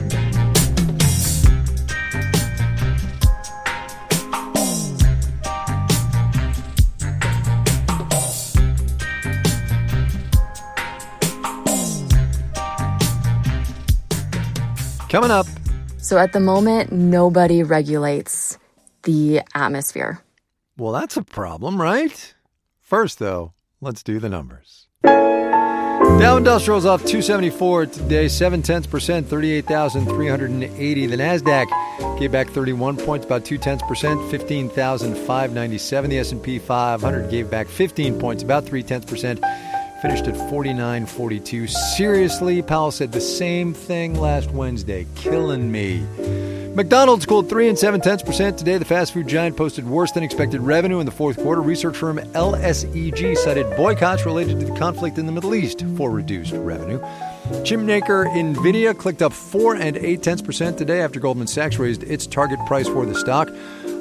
Coming 15.09 15.33
up. 15.33 15.47
So 15.99 16.17
at 16.17 16.33
the 16.33 16.39
moment, 16.39 16.93
nobody 16.93 17.65
regulates 17.65 18.57
the 19.03 19.43
atmosphere. 19.53 20.23
Well, 20.83 20.91
that's 20.91 21.17
a 21.17 21.23
problem, 21.23 21.81
right? 21.81 22.35
First, 22.81 23.21
though, 23.21 23.53
let's 23.81 24.03
do 24.03 24.19
the 24.19 24.29
numbers. 24.29 24.89
Dow 25.05 26.37
Industrials 26.37 26.85
off 26.85 27.03
274 27.03 27.87
today, 27.87 28.27
7 28.27 28.63
tenths 28.63 28.89
percent, 28.89 29.29
38,380. 29.29 31.07
The 31.07 31.17
NASDAQ 31.17 32.19
gave 32.19 32.33
back 32.33 32.49
31 32.49 32.97
points, 32.97 33.25
about 33.25 33.45
2 33.45 33.59
tenths 33.59 33.85
percent, 33.87 34.29
15,597. 34.33 36.11
The 36.11 36.19
S&P 36.19 36.59
500 36.59 37.31
gave 37.31 37.49
back 37.49 37.69
15 37.69 38.19
points, 38.19 38.43
about 38.43 38.65
3 38.65 38.83
tenths 38.83 39.09
percent, 39.09 39.39
finished 40.03 40.27
at 40.27 40.35
49.42. 40.35 41.71
Seriously, 41.71 42.61
Powell 42.61 42.91
said 42.91 43.13
the 43.13 43.21
same 43.21 43.73
thing 43.73 44.19
last 44.19 44.51
Wednesday. 44.51 45.07
Killing 45.15 45.71
me. 45.71 46.05
McDonald's 46.75 47.27
cooled 47.27 47.51
3 47.51 47.69
and 47.69 47.79
7 47.79 48.01
tenths 48.01 48.23
percent 48.23 48.57
today. 48.57 48.79
The 48.79 48.87
fast 48.87 49.13
food 49.13 49.29
giant 49.29 49.59
posted 49.59 49.87
worse 49.87 50.11
than 50.13 50.23
expected 50.23 50.63
revenue 50.63 51.01
in 51.01 51.07
the 51.07 51.13
fourth 51.13 51.37
quarter. 51.37 51.61
Research 51.61 51.95
firm 51.95 52.17
LSEG 52.17 53.37
cited 53.37 53.77
boycotts 53.77 54.25
related 54.25 54.59
to 54.61 54.65
the 54.67 54.79
conflict 54.79 55.19
in 55.19 55.27
the 55.27 55.33
Middle 55.33 55.55
East 55.55 55.85
for 55.99 56.11
reduced 56.11 56.55
revenue. 56.55 56.99
Chipmaker 57.61 58.27
Nvidia 58.27 58.97
clicked 58.97 59.21
up 59.21 59.35
4 59.35 59.77
and 59.77 59.99
8 59.99 60.23
tenths 60.23 60.41
percent 60.41 60.79
today 60.79 61.03
after 61.03 61.21
Goldman 61.21 61.47
Sachs 61.47 61.77
raised 61.77 62.05
its 62.05 62.27
target 62.27 62.59
price 62.65 62.89
for 62.89 63.05
the 63.05 63.15
stock. 63.15 63.51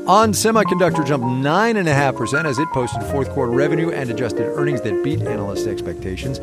On 0.08 0.32
Semiconductor 0.32 1.06
jumped 1.06 1.28
9.5% 1.28 2.46
as 2.46 2.58
it 2.58 2.70
posted 2.70 3.04
fourth 3.12 3.30
quarter 3.32 3.52
revenue 3.52 3.92
and 3.92 4.10
adjusted 4.10 4.46
earnings 4.46 4.80
that 4.82 5.04
beat 5.04 5.22
analyst 5.24 5.68
expectations. 5.68 6.40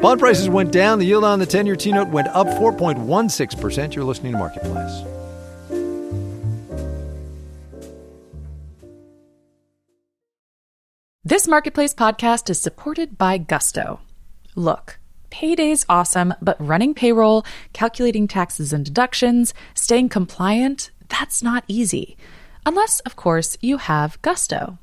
Bond 0.00 0.20
prices 0.20 0.48
went 0.48 0.70
down. 0.70 1.00
The 1.00 1.06
yield 1.06 1.24
on 1.24 1.40
the 1.40 1.46
10 1.46 1.66
year 1.66 1.74
T 1.74 1.90
note 1.90 2.08
went 2.08 2.28
up 2.28 2.46
4.16%. 2.46 3.94
You're 3.96 4.04
listening 4.04 4.32
to 4.32 4.38
Marketplace. 4.38 5.13
This 11.26 11.48
Marketplace 11.48 11.94
podcast 11.94 12.50
is 12.50 12.60
supported 12.60 13.16
by 13.16 13.38
Gusto. 13.38 14.00
Look, 14.54 14.98
payday's 15.30 15.86
awesome, 15.88 16.34
but 16.42 16.60
running 16.60 16.92
payroll, 16.92 17.46
calculating 17.72 18.28
taxes 18.28 18.74
and 18.74 18.84
deductions, 18.84 19.54
staying 19.72 20.10
compliant, 20.10 20.90
that's 21.08 21.42
not 21.42 21.64
easy. 21.66 22.18
Unless, 22.66 23.00
of 23.00 23.16
course, 23.16 23.56
you 23.62 23.78
have 23.78 24.20
Gusto. 24.20 24.76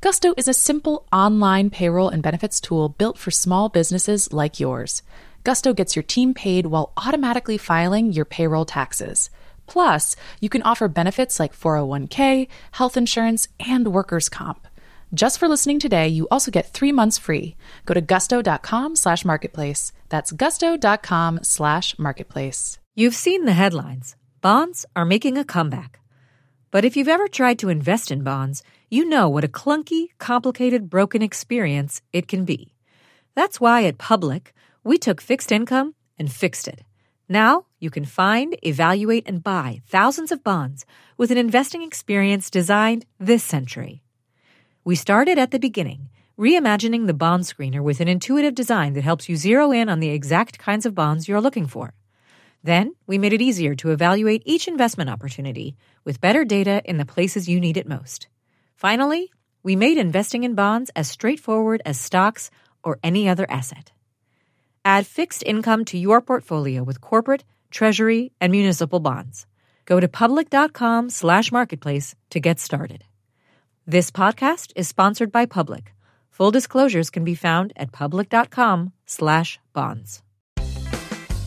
Gusto 0.00 0.32
is 0.38 0.48
a 0.48 0.54
simple 0.54 1.06
online 1.12 1.68
payroll 1.68 2.08
and 2.08 2.22
benefits 2.22 2.58
tool 2.58 2.88
built 2.88 3.18
for 3.18 3.30
small 3.30 3.68
businesses 3.68 4.32
like 4.32 4.58
yours. 4.58 5.02
Gusto 5.44 5.74
gets 5.74 5.94
your 5.94 6.04
team 6.04 6.32
paid 6.32 6.64
while 6.64 6.94
automatically 6.96 7.58
filing 7.58 8.14
your 8.14 8.24
payroll 8.24 8.64
taxes. 8.64 9.28
Plus, 9.66 10.16
you 10.40 10.48
can 10.48 10.62
offer 10.62 10.88
benefits 10.88 11.38
like 11.38 11.52
401k, 11.54 12.48
health 12.70 12.96
insurance, 12.96 13.48
and 13.60 13.92
workers' 13.92 14.30
comp. 14.30 14.66
Just 15.14 15.38
for 15.38 15.46
listening 15.46 15.78
today, 15.78 16.08
you 16.08 16.26
also 16.30 16.50
get 16.50 16.72
three 16.72 16.90
months 16.90 17.18
free. 17.18 17.54
Go 17.84 17.92
to 17.92 18.00
gusto.com 18.00 18.96
slash 18.96 19.26
marketplace. 19.26 19.92
That's 20.08 20.32
gusto.com 20.32 21.40
slash 21.42 21.98
marketplace. 21.98 22.78
You've 22.94 23.14
seen 23.14 23.44
the 23.44 23.52
headlines. 23.52 24.16
Bonds 24.40 24.86
are 24.96 25.04
making 25.04 25.36
a 25.36 25.44
comeback. 25.44 26.00
But 26.70 26.86
if 26.86 26.96
you've 26.96 27.08
ever 27.08 27.28
tried 27.28 27.58
to 27.58 27.68
invest 27.68 28.10
in 28.10 28.22
bonds, 28.22 28.62
you 28.90 29.04
know 29.04 29.28
what 29.28 29.44
a 29.44 29.48
clunky, 29.48 30.08
complicated, 30.18 30.88
broken 30.88 31.20
experience 31.20 32.00
it 32.14 32.26
can 32.26 32.46
be. 32.46 32.72
That's 33.34 33.60
why 33.60 33.84
at 33.84 33.98
Public, 33.98 34.54
we 34.82 34.96
took 34.96 35.20
fixed 35.20 35.52
income 35.52 35.94
and 36.18 36.32
fixed 36.32 36.66
it. 36.66 36.84
Now 37.28 37.66
you 37.78 37.90
can 37.90 38.06
find, 38.06 38.56
evaluate, 38.62 39.28
and 39.28 39.42
buy 39.42 39.82
thousands 39.86 40.32
of 40.32 40.42
bonds 40.42 40.86
with 41.18 41.30
an 41.30 41.38
investing 41.38 41.82
experience 41.82 42.48
designed 42.48 43.04
this 43.18 43.44
century. 43.44 44.01
We 44.84 44.96
started 44.96 45.38
at 45.38 45.52
the 45.52 45.60
beginning, 45.60 46.08
reimagining 46.36 47.06
the 47.06 47.14
bond 47.14 47.44
screener 47.44 47.80
with 47.80 48.00
an 48.00 48.08
intuitive 48.08 48.56
design 48.56 48.94
that 48.94 49.04
helps 49.04 49.28
you 49.28 49.36
zero 49.36 49.70
in 49.70 49.88
on 49.88 50.00
the 50.00 50.10
exact 50.10 50.58
kinds 50.58 50.84
of 50.84 50.92
bonds 50.92 51.28
you're 51.28 51.40
looking 51.40 51.68
for. 51.68 51.94
Then 52.64 52.96
we 53.06 53.16
made 53.16 53.32
it 53.32 53.40
easier 53.40 53.76
to 53.76 53.92
evaluate 53.92 54.42
each 54.44 54.66
investment 54.66 55.08
opportunity 55.08 55.76
with 56.04 56.20
better 56.20 56.44
data 56.44 56.82
in 56.84 56.96
the 56.96 57.04
places 57.04 57.48
you 57.48 57.60
need 57.60 57.76
it 57.76 57.86
most. 57.88 58.26
Finally, 58.74 59.30
we 59.62 59.76
made 59.76 59.98
investing 59.98 60.42
in 60.42 60.56
bonds 60.56 60.90
as 60.96 61.08
straightforward 61.08 61.80
as 61.86 62.00
stocks 62.00 62.50
or 62.82 62.98
any 63.04 63.28
other 63.28 63.46
asset. 63.48 63.92
Add 64.84 65.06
fixed 65.06 65.44
income 65.46 65.84
to 65.86 65.96
your 65.96 66.20
portfolio 66.20 66.82
with 66.82 67.00
corporate, 67.00 67.44
treasury, 67.70 68.32
and 68.40 68.50
municipal 68.50 68.98
bonds. 68.98 69.46
Go 69.84 70.00
to 70.00 70.08
public.com 70.08 71.08
slash 71.10 71.52
marketplace 71.52 72.16
to 72.30 72.40
get 72.40 72.58
started. 72.58 73.04
This 73.86 74.12
podcast 74.12 74.70
is 74.76 74.86
sponsored 74.86 75.32
by 75.32 75.44
Public. 75.44 75.92
Full 76.30 76.52
disclosures 76.52 77.10
can 77.10 77.24
be 77.24 77.34
found 77.34 77.72
at 77.74 77.90
public.com 77.90 78.92
slash 79.06 79.58
bonds. 79.72 80.22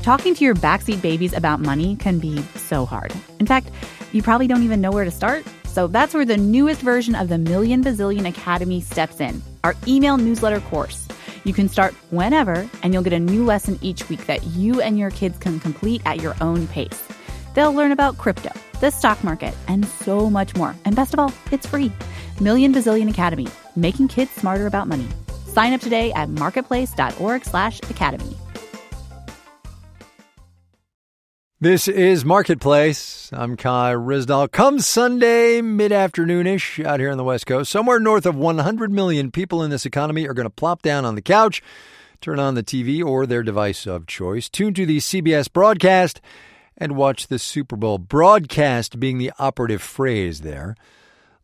Talking 0.01 0.35
to 0.35 0.43
your 0.43 0.53
backseat 0.53 1.01
babies 1.01 1.31
about 1.31 1.61
money 1.61 1.95
can 1.95 2.19
be 2.19 2.41
so 2.57 2.85
hard. 2.85 3.13
In 3.39 3.45
fact, 3.45 3.69
you 4.11 4.21
probably 4.21 4.47
don't 4.47 4.63
even 4.63 4.81
know 4.81 4.91
where 4.91 5.05
to 5.05 5.11
start. 5.11 5.45
So 5.63 5.87
that's 5.87 6.13
where 6.13 6.25
the 6.25 6.35
newest 6.35 6.81
version 6.81 7.15
of 7.15 7.29
the 7.29 7.37
Million 7.37 7.81
Bazillion 7.81 8.27
Academy 8.27 8.81
steps 8.81 9.21
in, 9.21 9.41
our 9.63 9.73
email 9.87 10.17
newsletter 10.17 10.59
course. 10.59 11.07
You 11.45 11.53
can 11.53 11.69
start 11.69 11.93
whenever, 12.11 12.69
and 12.83 12.93
you'll 12.93 13.03
get 13.03 13.13
a 13.13 13.19
new 13.19 13.45
lesson 13.45 13.79
each 13.81 14.09
week 14.09 14.25
that 14.25 14.43
you 14.47 14.81
and 14.81 14.99
your 14.99 15.11
kids 15.11 15.37
can 15.37 15.61
complete 15.61 16.01
at 16.05 16.21
your 16.21 16.35
own 16.41 16.67
pace. 16.67 17.01
They'll 17.53 17.73
learn 17.73 17.93
about 17.93 18.17
crypto, 18.17 18.51
the 18.81 18.91
stock 18.91 19.23
market, 19.23 19.53
and 19.69 19.85
so 19.87 20.29
much 20.29 20.53
more. 20.57 20.75
And 20.83 20.97
best 20.97 21.13
of 21.13 21.19
all, 21.19 21.31
it's 21.53 21.65
free. 21.65 21.93
Million 22.41 22.73
Bazillion 22.73 23.09
Academy, 23.09 23.47
making 23.75 24.07
kids 24.07 24.31
smarter 24.31 24.67
about 24.67 24.87
money. 24.87 25.07
Sign 25.47 25.73
up 25.73 25.81
today 25.81 26.11
at 26.13 26.29
marketplace.org 26.29 27.45
slash 27.45 27.79
academy. 27.89 28.35
This 31.61 31.87
is 31.87 32.25
Marketplace. 32.25 33.31
I'm 33.33 33.55
Kai 33.55 33.93
Ryssdal. 33.93 34.51
Come 34.51 34.79
Sunday, 34.81 35.61
mid 35.61 35.91
afternoonish, 35.91 36.85
out 36.85 36.99
here 36.99 37.09
on 37.09 37.17
the 37.17 37.24
West 37.24 37.45
Coast, 37.48 37.71
somewhere 37.71 38.00
north 38.00 38.25
of 38.25 38.35
100 38.35 38.91
million 38.91 39.31
people 39.31 39.63
in 39.63 39.71
this 39.71 39.85
economy 39.85 40.27
are 40.27 40.33
going 40.33 40.45
to 40.45 40.51
plop 40.51 40.81
down 40.81 41.05
on 41.05 41.15
the 41.15 41.21
couch, 41.21 41.63
turn 42.19 42.39
on 42.39 42.55
the 42.55 42.61
TV 42.61 43.03
or 43.03 43.25
their 43.25 43.41
device 43.41 43.87
of 43.87 44.05
choice, 44.05 44.50
tune 44.50 44.74
to 44.74 44.85
the 44.85 44.98
CBS 44.98 45.51
broadcast, 45.51 46.19
and 46.77 46.98
watch 46.98 47.27
the 47.27 47.39
Super 47.39 47.77
Bowl. 47.77 48.00
Broadcast 48.00 49.00
being 49.00 49.17
the 49.17 49.31
operative 49.39 49.81
phrase 49.81 50.41
there. 50.41 50.75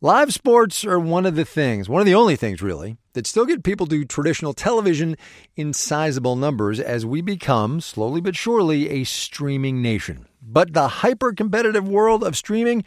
Live 0.04 0.34
sports 0.34 0.84
are 0.84 1.00
one 1.00 1.28
of 1.28 1.36
the 1.36 1.46
things, 1.46 1.88
one 1.88 2.00
of 2.00 2.08
the 2.08 2.16
only 2.16 2.36
things 2.36 2.60
really, 2.60 2.98
that 3.14 3.28
still 3.28 3.46
get 3.46 3.64
people 3.64 3.86
to 3.86 4.04
traditional 4.04 4.52
television 4.52 5.16
in 5.56 5.74
sizable 5.74 6.36
numbers 6.36 6.80
as 6.80 7.06
we 7.06 7.22
become, 7.22 7.80
slowly 7.80 8.20
but 8.20 8.36
surely, 8.36 8.90
a 8.90 9.04
streaming 9.04 9.80
nation. 9.80 10.26
But 10.42 10.74
the 10.74 10.88
hyper 10.88 11.34
competitive 11.34 11.88
world 11.88 12.24
of 12.24 12.36
streaming 12.36 12.84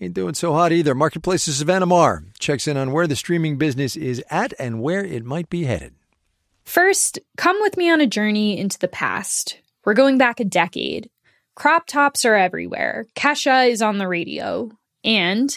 ain't 0.00 0.14
doing 0.14 0.34
so 0.34 0.52
hot 0.52 0.72
either. 0.72 0.92
Marketplace's 0.92 1.58
Savannah 1.58 1.86
Maher 1.86 2.24
checks 2.40 2.66
in 2.66 2.76
on 2.76 2.90
where 2.90 3.06
the 3.06 3.14
streaming 3.14 3.56
business 3.56 3.94
is 3.94 4.20
at 4.28 4.52
and 4.58 4.82
where 4.82 5.04
it 5.04 5.24
might 5.24 5.48
be 5.48 5.66
headed. 5.66 5.94
First, 6.64 7.20
come 7.36 7.58
with 7.60 7.76
me 7.76 7.88
on 7.88 8.00
a 8.00 8.08
journey 8.08 8.58
into 8.58 8.80
the 8.80 8.88
past. 8.88 9.60
We're 9.84 9.94
going 9.94 10.18
back 10.18 10.40
a 10.40 10.44
decade. 10.44 11.10
Crop 11.54 11.86
tops 11.86 12.24
are 12.24 12.34
everywhere. 12.34 13.06
Kesha 13.14 13.70
is 13.70 13.80
on 13.80 13.98
the 13.98 14.08
radio. 14.08 14.72
And 15.04 15.56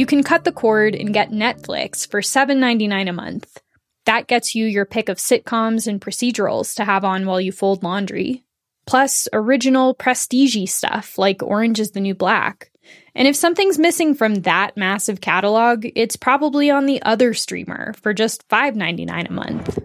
you 0.00 0.06
can 0.06 0.22
cut 0.22 0.44
the 0.44 0.50
cord 0.50 0.94
and 0.94 1.12
get 1.12 1.30
Netflix 1.30 2.10
for 2.10 2.22
$7.99 2.22 3.10
a 3.10 3.12
month. 3.12 3.60
That 4.06 4.28
gets 4.28 4.54
you 4.54 4.64
your 4.64 4.86
pick 4.86 5.10
of 5.10 5.18
sitcoms 5.18 5.86
and 5.86 6.00
procedurals 6.00 6.74
to 6.76 6.86
have 6.86 7.04
on 7.04 7.26
while 7.26 7.38
you 7.38 7.52
fold 7.52 7.82
laundry. 7.82 8.42
Plus, 8.86 9.28
original 9.34 9.92
prestige 9.92 10.70
stuff 10.70 11.18
like 11.18 11.42
Orange 11.42 11.78
is 11.80 11.90
the 11.90 12.00
New 12.00 12.14
Black. 12.14 12.70
And 13.14 13.28
if 13.28 13.36
something's 13.36 13.78
missing 13.78 14.14
from 14.14 14.36
that 14.36 14.74
massive 14.74 15.20
catalog, 15.20 15.84
it's 15.94 16.16
probably 16.16 16.70
on 16.70 16.86
the 16.86 17.02
other 17.02 17.34
streamer 17.34 17.92
for 17.92 18.14
just 18.14 18.48
$5.99 18.48 19.28
a 19.28 19.32
month. 19.34 19.78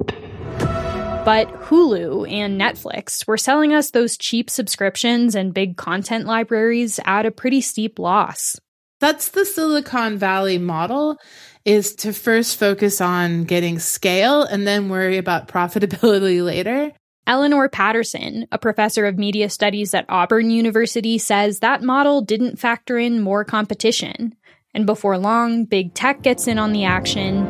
But 1.26 1.50
Hulu 1.64 2.32
and 2.32 2.60
Netflix 2.60 3.28
were 3.28 3.38
selling 3.38 3.74
us 3.74 3.92
those 3.92 4.16
cheap 4.16 4.50
subscriptions 4.50 5.36
and 5.36 5.54
big 5.54 5.76
content 5.76 6.26
libraries 6.26 7.02
at 7.04 7.26
a 7.26 7.32
pretty 7.32 7.60
steep 7.60 8.00
loss. 8.00 8.62
That's 9.06 9.30
the 9.30 9.46
Silicon 9.46 10.18
Valley 10.18 10.58
model 10.58 11.20
is 11.64 11.94
to 11.98 12.12
first 12.12 12.58
focus 12.58 13.00
on 13.00 13.44
getting 13.44 13.78
scale 13.78 14.42
and 14.42 14.66
then 14.66 14.90
worry 14.90 15.20
about 15.20 15.48
profitability 15.56 16.44
later. 16.44 16.92
Eleanor 17.28 17.70
Patterson, 17.70 18.48
a 18.52 18.58
professor 18.58 19.06
of 19.06 19.20
media 19.20 19.52
studies 19.52 19.94
at 19.94 20.08
Auburn 20.10 20.50
University, 20.50 21.20
says 21.20 21.60
that 21.60 21.84
model 21.84 22.24
didn't 22.24 22.58
factor 22.58 22.98
in 22.98 23.22
more 23.22 23.46
competition. 23.46 24.36
And 24.74 24.88
before 24.88 25.20
long, 25.20 25.66
big 25.66 25.94
tech 25.94 26.24
gets 26.24 26.48
in 26.48 26.58
on 26.58 26.74
the 26.74 26.86
action. 26.86 27.46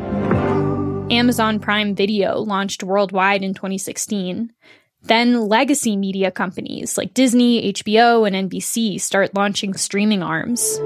Amazon 1.10 1.58
Prime 1.58 1.94
Video 1.94 2.36
launched 2.36 2.82
worldwide 2.82 3.42
in 3.42 3.54
2016. 3.54 4.52
Then 5.06 5.40
legacy 5.48 5.96
media 5.96 6.30
companies 6.30 6.98
like 6.98 7.14
Disney, 7.14 7.72
HBO, 7.72 8.26
and 8.26 8.50
NBC 8.50 9.00
start 9.00 9.34
launching 9.34 9.72
streaming 9.74 10.22
arms. 10.22 10.80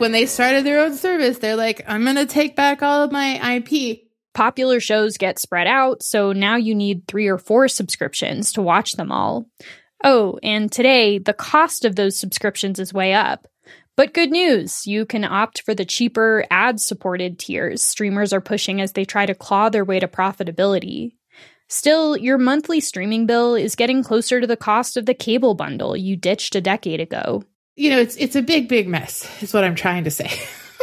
When 0.00 0.12
they 0.12 0.24
started 0.24 0.64
their 0.64 0.80
own 0.80 0.96
service, 0.96 1.36
they're 1.36 1.56
like, 1.56 1.82
I'm 1.86 2.04
going 2.04 2.16
to 2.16 2.24
take 2.24 2.56
back 2.56 2.82
all 2.82 3.02
of 3.02 3.12
my 3.12 3.56
IP. 3.56 4.04
Popular 4.32 4.80
shows 4.80 5.18
get 5.18 5.38
spread 5.38 5.66
out, 5.66 6.02
so 6.02 6.32
now 6.32 6.56
you 6.56 6.74
need 6.74 7.06
three 7.06 7.28
or 7.28 7.36
four 7.36 7.68
subscriptions 7.68 8.54
to 8.54 8.62
watch 8.62 8.94
them 8.94 9.12
all. 9.12 9.44
Oh, 10.02 10.38
and 10.42 10.72
today, 10.72 11.18
the 11.18 11.34
cost 11.34 11.84
of 11.84 11.96
those 11.96 12.18
subscriptions 12.18 12.78
is 12.78 12.94
way 12.94 13.12
up. 13.12 13.46
But 13.94 14.14
good 14.14 14.30
news, 14.30 14.86
you 14.86 15.04
can 15.04 15.22
opt 15.22 15.60
for 15.60 15.74
the 15.74 15.84
cheaper 15.84 16.46
ad 16.50 16.80
supported 16.80 17.38
tiers 17.38 17.82
streamers 17.82 18.32
are 18.32 18.40
pushing 18.40 18.80
as 18.80 18.92
they 18.92 19.04
try 19.04 19.26
to 19.26 19.34
claw 19.34 19.68
their 19.68 19.84
way 19.84 20.00
to 20.00 20.08
profitability. 20.08 21.12
Still, 21.68 22.16
your 22.16 22.38
monthly 22.38 22.80
streaming 22.80 23.26
bill 23.26 23.54
is 23.54 23.76
getting 23.76 24.02
closer 24.02 24.40
to 24.40 24.46
the 24.46 24.56
cost 24.56 24.96
of 24.96 25.04
the 25.04 25.12
cable 25.12 25.54
bundle 25.54 25.94
you 25.94 26.16
ditched 26.16 26.56
a 26.56 26.62
decade 26.62 27.00
ago. 27.00 27.44
You 27.80 27.88
know, 27.88 27.98
it's 27.98 28.14
it's 28.16 28.36
a 28.36 28.42
big 28.42 28.68
big 28.68 28.88
mess 28.88 29.26
is 29.42 29.54
what 29.54 29.64
I'm 29.64 29.74
trying 29.74 30.04
to 30.04 30.10
say. 30.10 30.30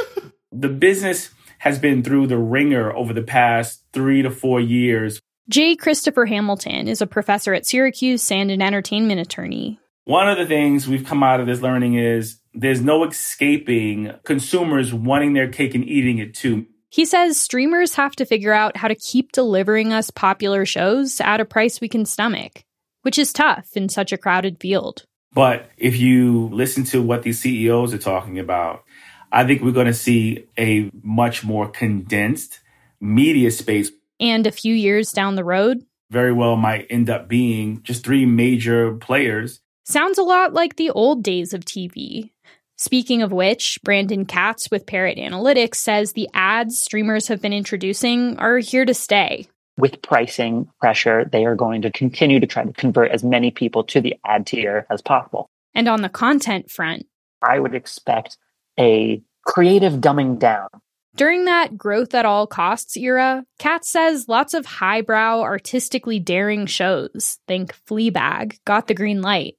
the 0.51 0.67
business 0.67 1.29
has 1.59 1.77
been 1.77 2.01
through 2.01 2.25
the 2.25 2.39
ringer 2.39 2.91
over 2.91 3.13
the 3.13 3.21
past 3.21 3.83
3 3.93 4.23
to 4.23 4.31
4 4.31 4.59
years. 4.61 5.21
J. 5.47 5.75
Christopher 5.75 6.25
Hamilton 6.25 6.87
is 6.87 6.99
a 6.99 7.05
professor 7.05 7.53
at 7.53 7.67
Syracuse 7.67 8.31
and 8.31 8.49
an 8.49 8.63
entertainment 8.63 9.21
attorney. 9.21 9.79
One 10.05 10.27
of 10.27 10.39
the 10.39 10.47
things 10.47 10.87
we've 10.87 11.05
come 11.05 11.21
out 11.21 11.39
of 11.39 11.45
this 11.45 11.61
learning 11.61 11.99
is 11.99 12.39
there's 12.55 12.81
no 12.81 13.03
escaping 13.03 14.13
consumers 14.23 14.91
wanting 14.91 15.33
their 15.33 15.51
cake 15.51 15.75
and 15.75 15.87
eating 15.87 16.17
it 16.17 16.33
too. 16.33 16.65
He 16.89 17.05
says 17.05 17.39
streamers 17.39 17.93
have 17.93 18.15
to 18.15 18.25
figure 18.25 18.53
out 18.53 18.75
how 18.75 18.87
to 18.87 18.95
keep 18.95 19.33
delivering 19.33 19.93
us 19.93 20.09
popular 20.09 20.65
shows 20.65 21.21
at 21.21 21.41
a 21.41 21.45
price 21.45 21.79
we 21.79 21.89
can 21.89 22.05
stomach, 22.05 22.63
which 23.03 23.19
is 23.19 23.31
tough 23.31 23.69
in 23.75 23.87
such 23.87 24.11
a 24.11 24.17
crowded 24.17 24.59
field. 24.59 25.05
But 25.33 25.69
if 25.77 25.97
you 25.97 26.49
listen 26.51 26.83
to 26.85 27.01
what 27.01 27.23
these 27.23 27.39
CEOs 27.39 27.93
are 27.93 27.99
talking 27.99 28.39
about, 28.39 28.83
I 29.31 29.45
think 29.45 29.61
we're 29.61 29.71
going 29.71 29.87
to 29.87 29.93
see 29.93 30.47
a 30.57 30.89
much 31.03 31.43
more 31.43 31.69
condensed 31.69 32.59
media 32.99 33.51
space. 33.51 33.91
And 34.19 34.47
a 34.47 34.51
few 34.51 34.73
years 34.73 35.11
down 35.11 35.35
the 35.35 35.43
road, 35.43 35.85
very 36.09 36.31
well 36.31 36.55
might 36.55 36.87
end 36.89 37.09
up 37.09 37.27
being 37.27 37.83
just 37.83 38.03
three 38.03 38.25
major 38.25 38.95
players. 38.95 39.59
Sounds 39.83 40.17
a 40.17 40.23
lot 40.23 40.53
like 40.53 40.75
the 40.75 40.89
old 40.89 41.23
days 41.23 41.53
of 41.53 41.65
TV. 41.65 42.31
Speaking 42.77 43.21
of 43.21 43.31
which, 43.31 43.79
Brandon 43.83 44.25
Katz 44.25 44.69
with 44.69 44.85
Parrot 44.85 45.17
Analytics 45.17 45.75
says 45.75 46.13
the 46.13 46.29
ads 46.33 46.79
streamers 46.79 47.27
have 47.27 47.41
been 47.41 47.53
introducing 47.53 48.37
are 48.37 48.59
here 48.59 48.85
to 48.85 48.93
stay. 48.93 49.47
With 49.77 50.01
pricing 50.01 50.69
pressure, 50.79 51.25
they 51.31 51.45
are 51.45 51.55
going 51.55 51.83
to 51.83 51.91
continue 51.91 52.39
to 52.39 52.47
try 52.47 52.63
to 52.63 52.73
convert 52.73 53.11
as 53.11 53.23
many 53.23 53.51
people 53.51 53.83
to 53.85 54.01
the 54.01 54.15
ad 54.25 54.47
tier 54.47 54.87
as 54.89 55.01
possible. 55.01 55.49
And 55.75 55.87
on 55.87 56.01
the 56.01 56.09
content 56.09 56.71
front, 56.71 57.05
I 57.41 57.59
would 57.59 57.75
expect 57.75 58.37
a 58.79 59.21
creative 59.45 59.93
dumbing 59.95 60.39
down. 60.39 60.67
During 61.15 61.45
that 61.45 61.77
growth 61.77 62.13
at 62.13 62.25
all 62.25 62.45
costs 62.45 62.95
era, 62.95 63.43
Katz 63.57 63.89
says 63.89 64.27
lots 64.27 64.53
of 64.53 64.65
highbrow, 64.65 65.41
artistically 65.41 66.19
daring 66.19 66.67
shows, 66.67 67.39
think 67.47 67.73
Fleabag, 67.87 68.59
got 68.65 68.87
the 68.87 68.93
green 68.93 69.21
light. 69.21 69.55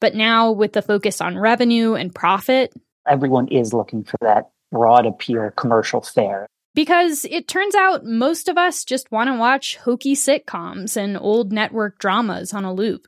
But 0.00 0.14
now, 0.14 0.52
with 0.52 0.72
the 0.72 0.82
focus 0.82 1.20
on 1.20 1.36
revenue 1.36 1.94
and 1.94 2.14
profit, 2.14 2.72
everyone 3.08 3.48
is 3.48 3.74
looking 3.74 4.04
for 4.04 4.16
that 4.20 4.50
broad 4.70 5.04
appeal 5.04 5.50
commercial 5.56 6.00
fare. 6.00 6.46
Because 6.74 7.26
it 7.28 7.48
turns 7.48 7.74
out 7.74 8.04
most 8.04 8.48
of 8.48 8.56
us 8.56 8.84
just 8.84 9.10
want 9.10 9.28
to 9.28 9.36
watch 9.36 9.76
hokey 9.76 10.14
sitcoms 10.14 10.96
and 10.96 11.18
old 11.18 11.52
network 11.52 11.98
dramas 11.98 12.54
on 12.54 12.64
a 12.64 12.72
loop. 12.72 13.06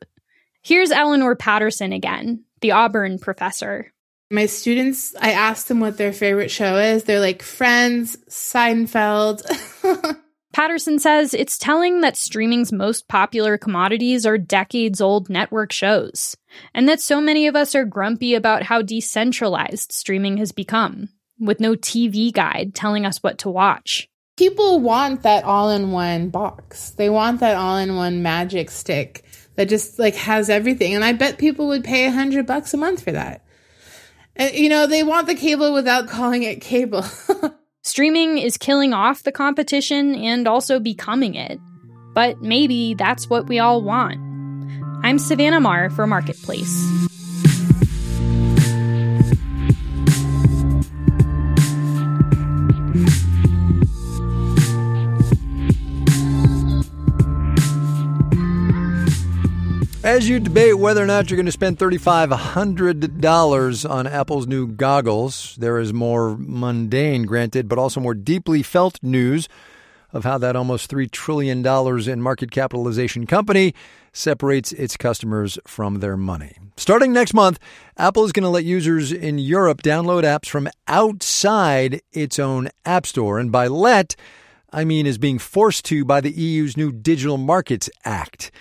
Here's 0.61 0.91
Eleanor 0.91 1.35
Patterson 1.35 1.93
again, 1.93 2.43
the 2.61 2.71
Auburn 2.71 3.19
professor. 3.19 3.91
My 4.31 4.47
students, 4.47 5.15
I 5.19 5.31
asked 5.31 5.67
them 5.67 5.79
what 5.79 5.97
their 5.97 6.13
favorite 6.13 6.51
show 6.51 6.77
is. 6.77 7.03
They're 7.03 7.19
like 7.19 7.43
Friends, 7.43 8.17
Seinfeld. 8.29 9.43
Patterson 10.53 10.99
says 10.99 11.33
it's 11.33 11.57
telling 11.57 12.01
that 12.01 12.15
streaming's 12.15 12.71
most 12.71 13.07
popular 13.07 13.57
commodities 13.57 14.25
are 14.25 14.37
decades 14.37 15.01
old 15.01 15.29
network 15.29 15.71
shows, 15.71 16.37
and 16.73 16.87
that 16.87 17.01
so 17.01 17.19
many 17.19 17.47
of 17.47 17.55
us 17.55 17.73
are 17.73 17.85
grumpy 17.85 18.35
about 18.35 18.63
how 18.63 18.81
decentralized 18.81 19.91
streaming 19.91 20.37
has 20.37 20.51
become, 20.51 21.09
with 21.39 21.59
no 21.59 21.75
TV 21.75 22.31
guide 22.31 22.73
telling 22.75 23.05
us 23.05 23.19
what 23.19 23.39
to 23.39 23.49
watch. 23.49 24.07
People 24.37 24.79
want 24.79 25.23
that 25.23 25.43
all 25.43 25.69
in 25.69 25.91
one 25.91 26.29
box. 26.29 26.91
They 26.91 27.09
want 27.09 27.39
that 27.41 27.55
all 27.55 27.77
in 27.77 27.95
one 27.95 28.23
magic 28.23 28.71
stick 28.71 29.23
that 29.55 29.69
just 29.69 29.99
like 29.99 30.15
has 30.15 30.49
everything. 30.49 30.95
And 30.95 31.05
I 31.05 31.13
bet 31.13 31.37
people 31.37 31.67
would 31.67 31.83
pay 31.83 32.05
a 32.05 32.11
hundred 32.11 32.47
bucks 32.47 32.73
a 32.73 32.77
month 32.77 33.03
for 33.03 33.11
that. 33.11 33.45
And, 34.35 34.53
you 34.55 34.69
know, 34.69 34.87
they 34.87 35.03
want 35.03 35.27
the 35.27 35.35
cable 35.35 35.73
without 35.73 36.07
calling 36.07 36.43
it 36.43 36.61
cable. 36.61 37.03
Streaming 37.83 38.37
is 38.37 38.57
killing 38.57 38.93
off 38.93 39.23
the 39.23 39.31
competition 39.31 40.15
and 40.15 40.47
also 40.47 40.79
becoming 40.79 41.35
it. 41.35 41.59
But 42.13 42.41
maybe 42.41 42.95
that's 42.95 43.29
what 43.29 43.47
we 43.47 43.59
all 43.59 43.81
want. 43.81 44.17
I'm 45.03 45.19
Savannah 45.19 45.59
Maher 45.59 45.89
for 45.89 46.07
Marketplace. 46.07 46.89
As 60.03 60.27
you 60.27 60.41
debate 60.41 60.77
whether 60.77 61.01
or 61.01 61.05
not 61.05 61.29
you're 61.29 61.37
going 61.37 61.45
to 61.45 61.51
spend 61.53 61.79
$3,500 61.79 63.89
on 63.89 64.05
Apple's 64.05 64.45
new 64.45 64.67
goggles, 64.67 65.55
there 65.57 65.79
is 65.79 65.93
more 65.93 66.35
mundane, 66.37 67.23
granted, 67.23 67.69
but 67.69 67.79
also 67.79 68.01
more 68.01 68.13
deeply 68.13 68.63
felt 68.63 69.01
news 69.01 69.47
of 70.11 70.25
how 70.25 70.37
that 70.39 70.57
almost 70.57 70.91
$3 70.91 71.09
trillion 71.09 71.65
in 71.65 72.21
market 72.21 72.51
capitalization 72.51 73.25
company 73.25 73.73
separates 74.11 74.73
its 74.73 74.97
customers 74.97 75.57
from 75.65 76.01
their 76.01 76.17
money. 76.17 76.57
Starting 76.75 77.13
next 77.13 77.33
month, 77.33 77.57
Apple 77.95 78.25
is 78.25 78.33
going 78.33 78.43
to 78.43 78.49
let 78.49 78.65
users 78.65 79.13
in 79.13 79.39
Europe 79.39 79.81
download 79.81 80.23
apps 80.23 80.49
from 80.49 80.67
outside 80.85 82.01
its 82.11 82.39
own 82.39 82.67
App 82.83 83.05
Store. 83.05 83.39
And 83.39 83.53
by 83.53 83.67
let, 83.67 84.17
I 84.69 84.83
mean 84.83 85.07
is 85.07 85.17
being 85.17 85.39
forced 85.39 85.85
to 85.85 86.03
by 86.03 86.19
the 86.19 86.31
EU's 86.31 86.75
new 86.75 86.91
Digital 86.91 87.37
Markets 87.37 87.89
Act. 88.03 88.51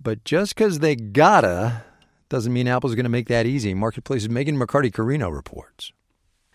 But 0.00 0.24
just 0.24 0.54
because 0.54 0.78
they 0.78 0.96
gotta 0.96 1.84
doesn't 2.28 2.52
mean 2.52 2.68
Apple's 2.68 2.94
going 2.94 3.04
to 3.04 3.10
make 3.10 3.28
that 3.28 3.46
easy. 3.46 3.74
Marketplace's 3.74 4.28
Megan 4.28 4.58
McCarty 4.58 4.92
Carino 4.92 5.28
reports. 5.28 5.92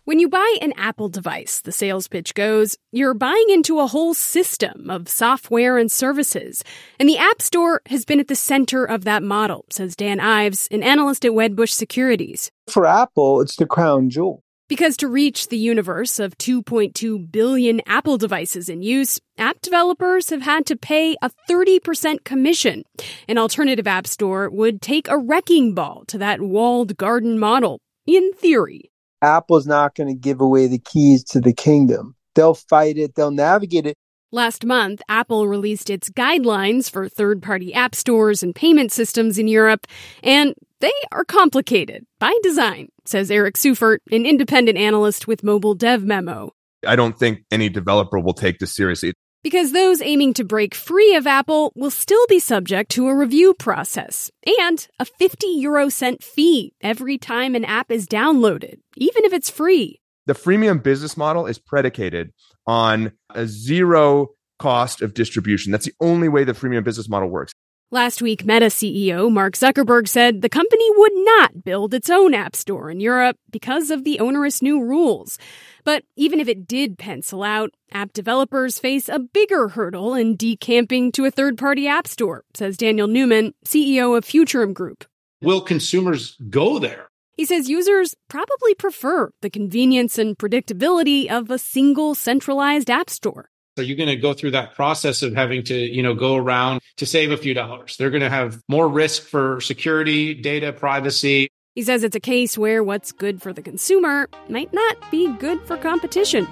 When 0.04 0.20
you 0.20 0.28
buy 0.28 0.58
an 0.62 0.74
Apple 0.78 1.10
device, 1.10 1.62
the 1.62 1.72
sales 1.72 2.08
pitch 2.08 2.34
goes, 2.34 2.76
you're 2.92 3.14
buying 3.14 3.46
into 3.50 3.80
a 3.80 3.88
whole 3.88 4.16
system 4.16 4.90
of 4.90 5.08
software 5.08 5.78
and 5.78 5.92
services. 5.92 6.64
And 7.00 7.08
the 7.08 7.20
App 7.20 7.42
Store 7.42 7.82
has 7.86 8.04
been 8.04 8.20
at 8.20 8.28
the 8.28 8.36
center 8.36 8.84
of 8.84 9.04
that 9.04 9.22
model, 9.22 9.66
says 9.70 9.96
Dan 9.96 10.20
Ives, 10.20 10.68
an 10.72 10.82
analyst 10.82 11.24
at 11.24 11.32
Wedbush 11.32 11.70
Securities. 11.70 12.52
For 12.68 12.86
Apple, 12.88 13.42
it's 13.42 13.56
the 13.56 13.68
crown 13.68 14.10
jewel. 14.10 14.44
Because 14.72 14.96
to 14.96 15.10
reach 15.10 15.50
the 15.50 15.58
universe 15.58 16.18
of 16.18 16.38
2.2 16.38 17.30
billion 17.30 17.82
Apple 17.88 18.18
devices 18.18 18.70
in 18.70 18.82
use, 18.82 19.20
app 19.38 19.60
developers 19.60 20.30
have 20.30 20.44
had 20.44 20.66
to 20.68 20.78
pay 20.78 21.18
a 21.22 21.30
30% 21.50 22.24
commission. 22.24 22.86
An 23.28 23.38
alternative 23.38 23.86
app 23.86 24.08
store 24.08 24.50
would 24.50 24.82
take 24.82 25.10
a 25.10 25.18
wrecking 25.18 25.76
ball 25.76 26.06
to 26.08 26.18
that 26.20 26.40
walled 26.40 26.96
garden 26.96 27.38
model, 27.38 27.82
in 28.08 28.32
theory. 28.32 28.90
Apple's 29.22 29.68
not 29.68 29.94
going 29.94 30.08
to 30.08 30.16
give 30.16 30.40
away 30.40 30.68
the 30.68 30.80
keys 30.80 31.26
to 31.26 31.42
the 31.42 31.52
kingdom. 31.52 32.16
They'll 32.36 32.54
fight 32.54 32.98
it, 32.98 33.16
they'll 33.16 33.30
navigate 33.30 33.86
it. 33.86 33.98
Last 34.34 34.64
month, 34.64 35.02
Apple 35.10 35.50
released 35.50 35.90
its 35.90 36.10
guidelines 36.10 36.90
for 36.90 37.10
third 37.10 37.44
party 37.44 37.74
app 37.74 37.94
stores 37.94 38.42
and 38.42 38.56
payment 38.56 38.94
systems 38.94 39.38
in 39.38 39.50
Europe, 39.50 39.86
and 40.24 40.56
they 40.80 40.94
are 41.12 41.26
complicated 41.26 42.06
by 42.18 42.34
design, 42.42 42.88
says 43.04 43.30
Eric 43.30 43.56
Seufert, 43.56 43.98
an 44.10 44.26
independent 44.26 44.78
analyst 44.78 45.28
with 45.28 45.44
Mobile 45.44 45.74
Dev 45.74 46.06
Memo. 46.06 46.54
I 46.88 46.96
don't 46.96 47.20
think 47.20 47.44
any 47.52 47.68
developer 47.68 48.20
will 48.20 48.34
take 48.34 48.60
this 48.60 48.74
seriously. 48.74 49.14
Because 49.44 49.74
those 49.74 50.02
aiming 50.02 50.36
to 50.36 50.46
break 50.46 50.76
free 50.76 51.14
of 51.16 51.28
Apple 51.28 51.74
will 51.76 51.92
still 51.92 52.26
be 52.28 52.40
subject 52.40 52.90
to 52.92 53.10
a 53.10 53.16
review 53.16 53.54
process 53.54 54.32
and 54.62 54.88
a 54.98 55.04
50 55.04 55.48
euro 55.48 55.90
cent 55.90 56.24
fee 56.24 56.72
every 56.80 57.18
time 57.18 57.54
an 57.54 57.66
app 57.66 57.92
is 57.92 58.08
downloaded, 58.08 58.76
even 58.96 59.26
if 59.26 59.34
it's 59.34 59.50
free. 59.50 60.01
The 60.28 60.34
freemium 60.34 60.84
business 60.84 61.18
model 61.18 61.48
is 61.48 61.58
predicated 61.58 62.32
on 62.68 63.14
a 63.34 63.48
zero 63.48 64.30
cost 64.60 65.02
of 65.02 65.14
distribution. 65.14 65.72
That's 65.72 65.86
the 65.86 65.96
only 66.00 66.30
way 66.30 66.44
the 66.44 66.54
freemium 66.54 66.84
business 66.84 67.10
model 67.10 67.30
works. 67.30 67.54
Last 67.94 68.22
week, 68.22 68.46
Meta 68.46 68.68
CEO 68.68 69.30
Mark 69.30 69.56
Zuckerberg 69.56 70.08
said 70.08 70.42
the 70.42 70.48
company 70.48 70.86
would 70.96 71.12
not 71.14 71.62
build 71.66 71.94
its 71.94 72.10
own 72.10 72.34
app 72.34 72.56
store 72.56 72.90
in 72.90 73.02
Europe 73.02 73.36
because 73.52 73.92
of 73.92 74.06
the 74.06 74.18
onerous 74.22 74.62
new 74.62 74.82
rules. 74.82 75.38
But 75.84 76.06
even 76.16 76.40
if 76.40 76.48
it 76.48 76.68
did 76.68 76.98
pencil 76.98 77.44
out, 77.44 77.72
app 77.92 78.14
developers 78.14 78.80
face 78.80 79.10
a 79.10 79.20
bigger 79.20 79.68
hurdle 79.68 80.14
in 80.14 80.38
decamping 80.38 81.12
to 81.12 81.26
a 81.26 81.32
third 81.32 81.58
party 81.58 81.86
app 81.86 82.08
store, 82.08 82.46
says 82.54 82.78
Daniel 82.78 83.08
Newman, 83.10 83.54
CEO 83.66 84.18
of 84.18 84.24
Futurum 84.24 84.74
Group. 84.74 85.04
Will 85.42 85.60
consumers 85.60 86.38
go 86.50 86.80
there? 86.80 87.11
He 87.38 87.46
says 87.46 87.70
users 87.70 88.14
probably 88.30 88.76
prefer 88.76 89.32
the 89.42 89.50
convenience 89.50 90.18
and 90.18 90.38
predictability 90.38 91.30
of 91.30 91.50
a 91.50 91.58
single 91.58 92.14
centralized 92.14 92.90
app 92.90 93.10
store. 93.10 93.50
Are 93.78 93.84
you 93.84 93.96
going 93.96 94.10
to 94.10 94.18
go 94.18 94.34
through 94.34 94.52
that 94.52 94.76
process 94.76 95.24
of 95.24 95.34
having 95.34 95.64
to, 95.64 95.76
you 95.76 96.04
know, 96.04 96.14
go 96.14 96.36
around 96.36 96.82
to 96.98 97.06
save 97.06 97.32
a 97.32 97.38
few 97.38 97.54
dollars? 97.54 97.96
They're 97.98 98.10
going 98.10 98.22
to 98.22 98.30
have 98.30 98.62
more 98.68 98.88
risk 98.88 99.24
for 99.24 99.62
security, 99.62 100.34
data 100.34 100.74
privacy. 100.74 101.48
He 101.74 101.84
says 101.84 102.04
it's 102.04 102.18
a 102.18 102.20
case 102.20 102.58
where 102.58 102.84
what's 102.84 103.14
good 103.14 103.42
for 103.42 103.54
the 103.54 103.62
consumer 103.62 104.28
might 104.50 104.74
not 104.74 104.98
be 105.10 105.32
good 105.38 105.66
for 105.66 105.78
competition. 105.78 106.46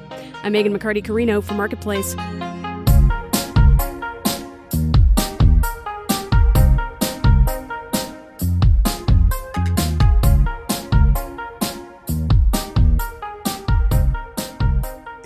I'm 0.43 0.53
Megan 0.53 0.77
McCarty 0.77 1.03
Carino 1.03 1.41
for 1.41 1.55
Marketplace. 1.55 2.15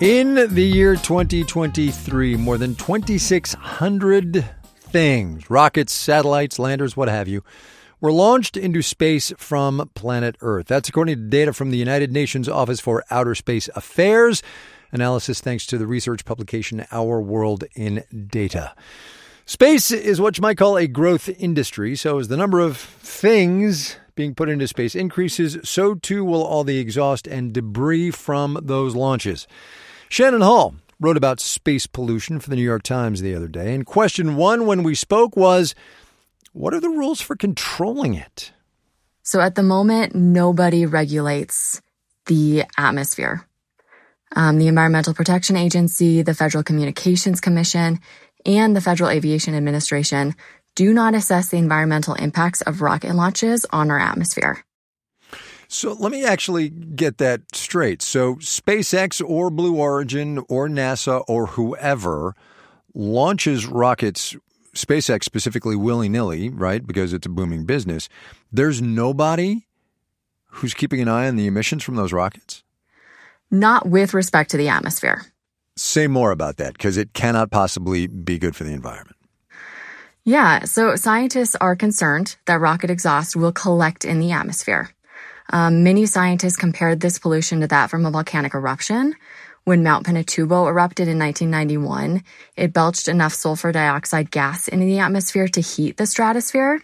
In 0.04 0.54
the 0.54 0.66
year 0.66 0.98
2023, 0.98 2.36
more 2.36 2.58
than 2.58 2.76
2,600 2.76 4.46
things 4.68 5.50
rockets, 5.50 5.94
satellites, 5.94 6.60
landers, 6.60 6.98
what 6.98 7.08
have 7.08 7.30
you 7.30 7.42
were 8.02 8.12
launched 8.12 8.58
into 8.58 8.82
space 8.82 9.32
from 9.38 9.90
planet 9.96 10.36
Earth. 10.42 10.68
That's 10.68 10.90
according 10.90 11.16
to 11.16 11.22
data 11.30 11.54
from 11.54 11.70
the 11.70 11.78
United 11.78 12.12
Nations 12.12 12.50
Office 12.50 12.82
for 12.82 13.06
Outer 13.10 13.34
Space 13.34 13.70
Affairs. 13.78 14.44
Analysis 14.92 15.40
thanks 15.40 15.66
to 15.68 15.78
the 15.78 15.88
research 15.88 16.26
publication 16.26 16.86
Our 16.92 17.22
World 17.22 17.64
in 17.74 18.04
Data. 18.28 18.76
Space 19.46 19.90
is 19.90 20.20
what 20.20 20.38
you 20.38 20.42
might 20.42 20.58
call 20.58 20.78
a 20.78 20.86
growth 20.86 21.30
industry. 21.30 21.96
So, 21.96 22.20
as 22.20 22.28
the 22.28 22.36
number 22.36 22.60
of 22.60 22.76
things 22.76 23.96
being 24.16 24.36
put 24.36 24.50
into 24.50 24.68
space 24.68 24.96
increases, 24.96 25.60
so 25.64 25.96
too 25.96 26.26
will 26.26 26.44
all 26.44 26.66
the 26.66 26.80
exhaust 26.80 27.26
and 27.26 27.54
debris 27.54 28.12
from 28.12 28.60
those 28.62 28.96
launches. 28.98 29.48
Shannon 30.10 30.42
Hall 30.42 30.76
wrote 31.00 31.18
about 31.18 31.40
space 31.40 31.88
pollution 31.88 32.40
for 32.40 32.50
the 32.50 32.56
New 32.56 32.64
York 32.64 32.84
Times 32.84 33.22
the 33.22 33.36
other 33.36 33.48
day, 33.48 33.74
and 33.74 33.86
question 33.86 34.36
one 34.36 34.66
when 34.66 34.84
we 34.84 34.96
spoke 34.96 35.36
was 35.36 35.76
what 36.54 36.74
are 36.74 36.80
the 36.80 36.90
rules 36.90 37.20
for 37.20 37.36
controlling 37.36 38.14
it? 38.14 38.52
So 39.24 39.40
at 39.40 39.56
the 39.56 39.64
moment, 39.64 40.14
nobody 40.14 40.86
regulates 40.86 41.82
the 42.28 42.66
atmosphere. 42.78 43.48
Um, 44.36 44.60
the 44.60 44.68
Environmental 44.68 45.14
Protection 45.14 45.56
Agency, 45.56 46.22
the 46.22 46.34
Federal 46.34 46.64
Communications 46.64 47.40
Commission, 47.40 48.00
and 48.46 48.76
the 48.76 48.82
Federal 48.82 49.10
Aviation 49.10 49.56
Administration 49.56 50.36
do 50.76 50.94
not 50.94 51.14
assess 51.14 51.50
the 51.50 51.58
environmental 51.58 52.16
impacts 52.16 52.62
of 52.62 52.82
rocket 52.82 53.14
launches 53.14 53.66
on 53.72 53.92
our 53.92 54.00
atmosphere. 54.00 54.64
So 55.68 55.94
let 55.94 56.12
me 56.12 56.24
actually 56.26 56.70
get 56.70 57.18
that 57.18 57.42
straight. 57.54 58.02
So 58.02 58.36
SpaceX 58.36 59.28
or 59.28 59.50
Blue 59.50 59.76
Origin 59.76 60.40
or 60.50 60.68
NASA 60.68 61.24
or 61.28 61.48
whoever 61.48 62.36
launches 62.94 63.66
rockets, 63.66 64.36
SpaceX 64.76 65.24
specifically 65.24 65.76
willy 65.76 66.10
nilly, 66.10 66.50
right? 66.50 66.86
Because 66.86 67.14
it's 67.14 67.26
a 67.26 67.30
booming 67.30 67.66
business. 67.66 68.10
There's 68.52 68.82
nobody 68.82 69.66
who's 70.54 70.74
keeping 70.74 71.02
an 71.02 71.08
eye 71.08 71.28
on 71.28 71.36
the 71.36 71.48
emissions 71.48 71.84
from 71.84 71.96
those 71.96 72.14
rockets? 72.14 72.64
Not 73.50 73.88
with 73.88 74.14
respect 74.14 74.52
to 74.52 74.58
the 74.58 74.70
atmosphere. 74.70 75.26
Say 75.76 76.08
more 76.08 76.32
about 76.32 76.58
that 76.58 76.74
because 76.74 76.98
it 76.98 77.14
cannot 77.14 77.52
possibly 77.52 78.08
be 78.08 78.38
good 78.38 78.56
for 78.56 78.64
the 78.64 78.74
environment. 78.74 79.18
Yeah, 80.24 80.64
so 80.64 80.96
scientists 80.96 81.56
are 81.60 81.76
concerned 81.76 82.38
that 82.46 82.62
rocket 82.62 82.90
exhaust 82.90 83.36
will 83.36 83.52
collect 83.52 84.06
in 84.06 84.20
the 84.20 84.32
atmosphere. 84.32 84.90
Um, 85.52 85.84
many 85.84 86.06
scientists 86.06 86.58
compared 86.58 87.00
this 87.00 87.20
pollution 87.20 87.62
to 87.62 87.68
that 87.68 87.90
from 87.90 88.06
a 88.06 88.12
volcanic 88.12 88.54
eruption. 88.54 89.16
When 89.66 89.84
Mount 89.84 90.06
Pinatubo 90.06 90.68
erupted 90.68 91.08
in 91.08 91.18
1991, 91.20 92.24
it 92.58 92.74
belched 92.74 93.08
enough 93.08 93.34
sulfur 93.34 93.72
dioxide 93.72 94.30
gas 94.30 94.68
into 94.68 94.86
the 94.86 95.00
atmosphere 95.00 95.48
to 95.48 95.62
heat 95.62 95.98
the 95.98 96.06
stratosphere. 96.06 96.82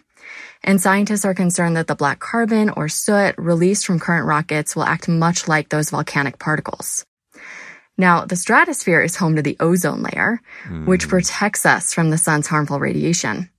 And 0.62 0.80
scientists 0.80 1.24
are 1.24 1.34
concerned 1.34 1.76
that 1.76 1.86
the 1.86 1.94
black 1.94 2.20
carbon 2.20 2.70
or 2.70 2.88
soot 2.88 3.34
released 3.38 3.86
from 3.86 3.98
current 3.98 4.26
rockets 4.26 4.74
will 4.74 4.84
act 4.84 5.08
much 5.08 5.48
like 5.48 5.68
those 5.68 5.90
volcanic 5.90 6.38
particles. 6.38 7.04
Now, 7.98 8.24
the 8.24 8.36
stratosphere 8.36 9.02
is 9.02 9.16
home 9.16 9.36
to 9.36 9.42
the 9.42 9.58
ozone 9.60 10.02
layer, 10.02 10.40
mm. 10.64 10.86
which 10.86 11.08
protects 11.08 11.66
us 11.66 11.92
from 11.92 12.08
the 12.08 12.18
sun's 12.18 12.46
harmful 12.46 12.80
radiation. 12.80 13.50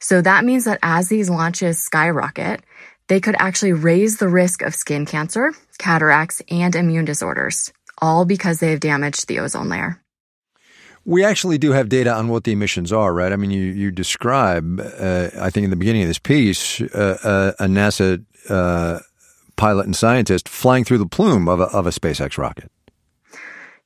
So 0.00 0.22
that 0.22 0.44
means 0.44 0.64
that 0.64 0.78
as 0.82 1.08
these 1.08 1.28
launches 1.28 1.78
skyrocket, 1.78 2.64
they 3.12 3.20
could 3.20 3.36
actually 3.38 3.74
raise 3.74 4.16
the 4.16 4.26
risk 4.26 4.62
of 4.62 4.74
skin 4.74 5.04
cancer, 5.04 5.52
cataracts, 5.76 6.40
and 6.48 6.74
immune 6.74 7.04
disorders, 7.04 7.70
all 7.98 8.24
because 8.24 8.58
they 8.58 8.70
have 8.70 8.80
damaged 8.80 9.28
the 9.28 9.38
ozone 9.38 9.68
layer. 9.68 10.02
We 11.04 11.22
actually 11.22 11.58
do 11.58 11.72
have 11.72 11.90
data 11.90 12.10
on 12.14 12.28
what 12.28 12.44
the 12.44 12.52
emissions 12.52 12.90
are, 12.90 13.12
right? 13.12 13.30
I 13.30 13.36
mean, 13.36 13.50
you, 13.50 13.64
you 13.64 13.90
describe, 13.90 14.80
uh, 14.80 15.28
I 15.38 15.50
think 15.50 15.64
in 15.64 15.70
the 15.70 15.76
beginning 15.76 16.00
of 16.00 16.08
this 16.08 16.18
piece, 16.18 16.80
uh, 16.80 17.18
uh, 17.22 17.52
a 17.62 17.66
NASA 17.66 18.24
uh, 18.48 19.00
pilot 19.56 19.84
and 19.84 19.94
scientist 19.94 20.48
flying 20.48 20.82
through 20.82 20.96
the 20.96 21.06
plume 21.06 21.48
of 21.48 21.60
a, 21.60 21.64
of 21.64 21.86
a 21.86 21.90
SpaceX 21.90 22.38
rocket. 22.38 22.72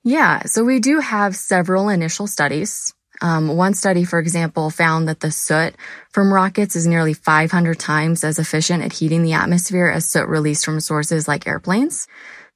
Yeah, 0.05 0.45
so 0.45 0.63
we 0.63 0.79
do 0.79 1.01
have 1.01 1.35
several 1.35 1.89
initial 1.89 2.29
studies. 2.29 2.95
Um, 3.21 3.57
one 3.57 3.75
study, 3.75 4.05
for 4.05 4.19
example, 4.19 4.71
found 4.71 5.09
that 5.09 5.21
the 5.21 5.31
soot 5.31 5.75
from 6.11 6.33
rockets 6.33 6.77
is 6.77 6.87
nearly 6.87 7.15
500 7.15 7.79
times 7.79 8.25
as 8.25 8.39
efficient 8.39 8.83
at 8.83 8.93
heating 8.93 9.23
the 9.23 9.33
atmosphere 9.33 9.89
as 9.89 10.11
soot 10.11 10.29
released 10.29 10.65
from 10.65 10.81
sources 10.81 11.27
like 11.27 11.47
airplanes. 11.47 12.07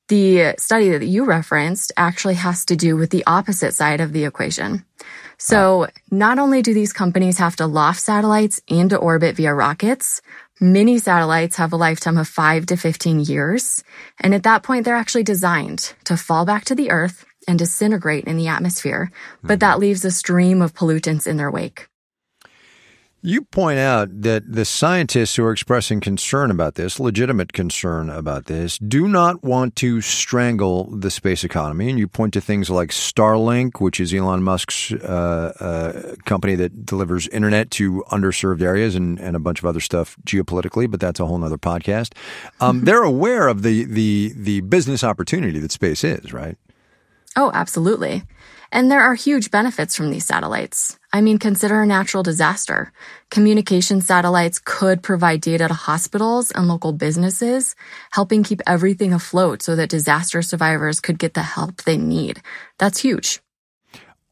The 0.08 0.54
study 0.58 0.90
that 0.90 1.06
you 1.06 1.24
referenced 1.24 1.92
actually 1.96 2.34
has 2.34 2.64
to 2.66 2.76
do 2.76 2.96
with 2.96 3.10
the 3.10 3.24
opposite 3.26 3.74
side 3.74 4.00
of 4.00 4.12
the 4.12 4.24
equation. 4.24 4.84
So 5.38 5.86
not 6.10 6.38
only 6.38 6.62
do 6.62 6.74
these 6.74 6.92
companies 6.92 7.38
have 7.38 7.56
to 7.56 7.66
loft 7.66 8.00
satellites 8.00 8.60
into 8.66 8.96
orbit 8.96 9.36
via 9.36 9.54
rockets, 9.54 10.20
many 10.60 10.98
satellites 10.98 11.56
have 11.56 11.72
a 11.72 11.76
lifetime 11.76 12.18
of 12.18 12.28
5 12.28 12.66
to 12.66 12.76
15 12.76 13.20
years. 13.20 13.82
And 14.20 14.34
at 14.34 14.42
that 14.42 14.62
point, 14.62 14.84
they're 14.84 14.96
actually 14.96 15.22
designed 15.22 15.94
to 16.04 16.16
fall 16.16 16.44
back 16.44 16.64
to 16.66 16.74
the 16.74 16.90
Earth 16.90 17.24
and 17.48 17.58
disintegrate 17.58 18.24
in 18.24 18.36
the 18.36 18.48
atmosphere, 18.48 19.10
but 19.42 19.60
that 19.60 19.72
mm-hmm. 19.72 19.80
leaves 19.80 20.04
a 20.04 20.10
stream 20.10 20.62
of 20.62 20.74
pollutants 20.74 21.26
in 21.26 21.36
their 21.36 21.50
wake. 21.50 21.88
You 23.22 23.42
point 23.42 23.78
out 23.78 24.22
that 24.22 24.50
the 24.50 24.64
scientists 24.64 25.36
who 25.36 25.44
are 25.44 25.52
expressing 25.52 26.00
concern 26.00 26.50
about 26.50 26.76
this, 26.76 26.98
legitimate 26.98 27.52
concern 27.52 28.08
about 28.08 28.46
this, 28.46 28.78
do 28.78 29.06
not 29.06 29.42
want 29.44 29.76
to 29.76 30.00
strangle 30.00 30.84
the 30.84 31.10
space 31.10 31.44
economy. 31.44 31.90
And 31.90 31.98
you 31.98 32.08
point 32.08 32.32
to 32.32 32.40
things 32.40 32.70
like 32.70 32.88
Starlink, 32.88 33.78
which 33.78 34.00
is 34.00 34.14
Elon 34.14 34.42
Musk's 34.42 34.92
uh, 34.92 35.52
uh, 35.60 36.14
company 36.24 36.54
that 36.54 36.86
delivers 36.86 37.28
internet 37.28 37.70
to 37.72 38.04
underserved 38.10 38.62
areas 38.62 38.94
and, 38.94 39.20
and, 39.20 39.36
a 39.36 39.40
bunch 39.40 39.58
of 39.58 39.66
other 39.66 39.80
stuff 39.80 40.16
geopolitically, 40.24 40.90
but 40.90 40.98
that's 40.98 41.20
a 41.20 41.26
whole 41.26 41.44
other 41.44 41.58
podcast. 41.58 42.14
Um, 42.58 42.80
they're 42.84 43.02
aware 43.02 43.48
of 43.48 43.62
the, 43.62 43.84
the, 43.84 44.32
the 44.34 44.60
business 44.62 45.04
opportunity 45.04 45.58
that 45.58 45.72
space 45.72 46.04
is, 46.04 46.32
right? 46.32 46.56
Oh, 47.36 47.50
absolutely. 47.54 48.24
And 48.72 48.90
there 48.90 49.00
are 49.00 49.14
huge 49.14 49.50
benefits 49.50 49.96
from 49.96 50.10
these 50.10 50.24
satellites. 50.24 50.98
I 51.12 51.20
mean, 51.20 51.38
consider 51.38 51.82
a 51.82 51.86
natural 51.86 52.22
disaster. 52.22 52.92
Communication 53.30 54.00
satellites 54.00 54.60
could 54.64 55.02
provide 55.02 55.40
data 55.40 55.66
to 55.66 55.74
hospitals 55.74 56.52
and 56.52 56.68
local 56.68 56.92
businesses, 56.92 57.74
helping 58.12 58.44
keep 58.44 58.60
everything 58.66 59.12
afloat 59.12 59.62
so 59.62 59.74
that 59.74 59.90
disaster 59.90 60.40
survivors 60.42 61.00
could 61.00 61.18
get 61.18 61.34
the 61.34 61.42
help 61.42 61.82
they 61.82 61.96
need. 61.96 62.42
That's 62.78 63.00
huge. 63.00 63.40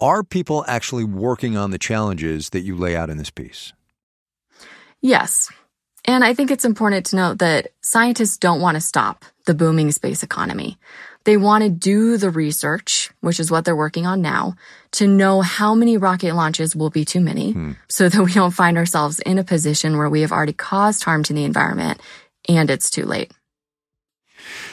Are 0.01 0.23
people 0.23 0.65
actually 0.69 1.05
working 1.05 1.57
on 1.57 1.73
the 1.73 1.79
challenges 1.79 2.51
that 2.51 2.61
you 2.61 2.77
lay 2.77 2.95
out 2.95 3.11
in 3.11 3.19
this 3.19 3.31
piece? 3.31 3.73
Yes. 5.01 5.51
And 6.05 6.23
I 6.23 6.35
think 6.35 6.53
it's 6.53 6.65
important 6.65 7.07
to 7.07 7.17
note 7.17 7.39
that 7.41 7.73
scientists 7.83 8.37
don't 8.37 8.61
want 8.61 8.77
to 8.77 8.81
stop 8.81 9.25
the 9.47 9.55
booming 9.55 9.91
space 9.91 10.23
economy. 10.23 10.79
They 11.25 11.37
want 11.37 11.65
to 11.65 11.71
do 11.71 12.17
the 12.17 12.31
research, 12.31 13.11
which 13.21 13.39
is 13.39 13.51
what 13.51 13.65
they're 13.65 13.77
working 13.77 14.07
on 14.07 14.23
now, 14.23 14.55
to 14.93 15.07
know 15.07 15.43
how 15.43 15.75
many 15.75 15.97
rocket 15.97 16.35
launches 16.35 16.75
will 16.75 16.91
be 16.91 17.05
too 17.05 17.21
many 17.21 17.53
hmm. 17.53 17.73
so 17.89 18.09
that 18.09 18.23
we 18.23 18.33
don't 18.33 18.53
find 18.53 18.79
ourselves 18.79 19.21
in 19.21 19.39
a 19.39 19.45
position 19.45 19.99
where 19.99 20.09
we 20.09 20.23
have 20.23 20.33
already 20.33 20.53
caused 20.53 21.05
harm 21.05 21.23
to 21.25 21.33
the 21.33 21.45
environment 21.45 22.01
and 22.49 22.71
it's 22.71 22.91
too 22.91 23.05
late. 23.05 23.33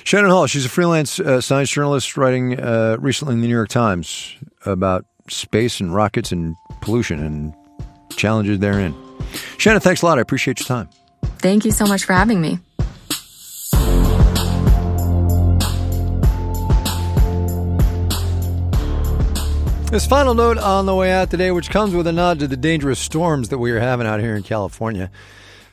Shannon 0.04 0.30
Hall, 0.30 0.48
she's 0.48 0.66
a 0.66 0.70
freelance 0.70 1.20
uh, 1.20 1.42
science 1.42 1.70
journalist 1.70 2.16
writing 2.16 2.60
uh, 2.60 2.98
recently 3.00 3.34
in 3.34 3.42
the 3.42 3.48
New 3.48 3.54
York 3.54 3.70
Times 3.70 4.36
about 4.66 5.06
space 5.30 5.80
and 5.80 5.94
rockets 5.94 6.32
and 6.32 6.56
pollution 6.82 7.20
and 7.20 7.54
challenges 8.16 8.60
therein. 8.60 8.96
Shannon, 9.58 9.82
thanks 9.82 10.02
a 10.02 10.06
lot. 10.06 10.20
I 10.20 10.22
appreciate 10.22 10.60
your 10.60 10.68
time. 10.68 10.90
Thank 11.40 11.66
you 11.66 11.72
so 11.72 11.86
much 11.86 12.06
for 12.06 12.14
having 12.14 12.40
me. 12.40 12.60
This 19.96 20.06
final 20.06 20.34
note 20.34 20.58
on 20.58 20.86
the 20.86 20.94
way 20.94 21.10
out 21.10 21.32
today, 21.32 21.52
which 21.52 21.70
comes 21.70 21.96
with 21.96 22.06
a 22.06 22.12
nod 22.12 22.40
to 22.40 22.50
the 22.50 22.58
dangerous 22.58 23.00
storms 23.00 23.48
that 23.48 23.60
we 23.60 23.72
are 23.72 23.80
having 23.80 24.06
out 24.06 24.20
here 24.20 24.36
in 24.36 24.44
California. 24.44 25.10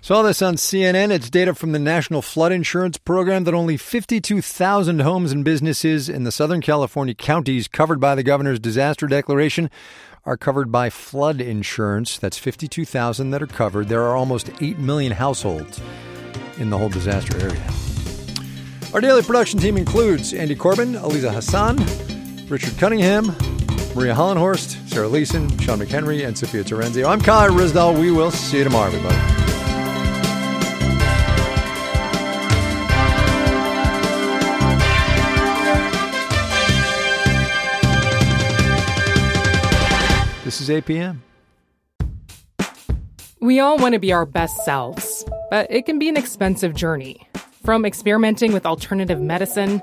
Saw 0.01 0.23
this 0.23 0.41
on 0.41 0.55
CNN. 0.55 1.11
It's 1.11 1.29
data 1.29 1.57
from 1.57 1.73
the 1.73 1.81
National 1.81 2.23
Flood 2.23 2.53
Insurance 2.53 2.99
Program 2.99 3.43
that 3.43 3.53
only 3.53 3.77
52,000 3.77 5.01
homes 5.01 5.33
and 5.33 5.45
businesses 5.45 6.09
in 6.09 6.23
the 6.23 6.31
Southern 6.31 6.61
California 6.61 7.15
counties 7.15 7.67
covered 7.67 7.99
by 7.99 8.15
the 8.15 8.23
governor's 8.23 8.61
disaster 8.61 9.09
declaration 9.09 9.69
are 10.25 10.37
covered 10.37 10.71
by 10.71 10.89
flood 10.89 11.41
insurance. 11.41 12.17
That's 12.17 12.39
52,000 12.39 13.31
that 13.31 13.43
are 13.43 13.49
covered. 13.49 13.89
There 13.89 14.05
are 14.05 14.15
almost 14.15 14.51
8 14.61 14.79
million 14.79 15.11
households 15.11 15.81
in 16.59 16.71
the 16.71 16.79
whole 16.79 16.91
disaster 16.91 17.37
area. 17.41 17.65
Our 18.95 19.01
daily 19.01 19.23
production 19.23 19.59
team 19.59 19.77
includes 19.77 20.33
Andy 20.33 20.55
Corbin, 20.55 20.93
Aliza 20.93 21.35
Hassan, 21.35 21.85
Richard 22.49 22.79
Cunningham, 22.79 23.35
Maria 23.95 24.15
Hollenhorst, 24.15 24.89
Sarah 24.89 25.07
Leeson, 25.07 25.59
Sean 25.59 25.79
McHenry, 25.79 26.27
and 26.27 26.37
Sophia 26.37 26.65
Terenzio. 26.65 27.07
I'm 27.07 27.21
Kai 27.21 27.49
Ryssdal. 27.49 28.01
We 28.01 28.11
will 28.11 28.31
see 28.31 28.59
you 28.59 28.65
tomorrow, 28.65 28.87
everybody. 28.87 29.17
This 40.43 40.61
is 40.63 40.69
APM. 40.71 41.19
We 43.41 43.61
all 43.61 43.77
want 43.77 43.93
to 43.93 43.99
be 43.99 44.13
our 44.13 44.25
best 44.25 44.65
selves, 44.65 45.25
but 45.51 45.67
it 45.71 45.85
can 45.85 45.99
be 45.99 46.09
an 46.09 46.17
expensive 46.17 46.75
journey. 46.75 47.29
From 47.63 47.85
experimenting 47.85 48.53
with 48.53 48.65
alternative 48.65 49.21
medicine 49.21 49.83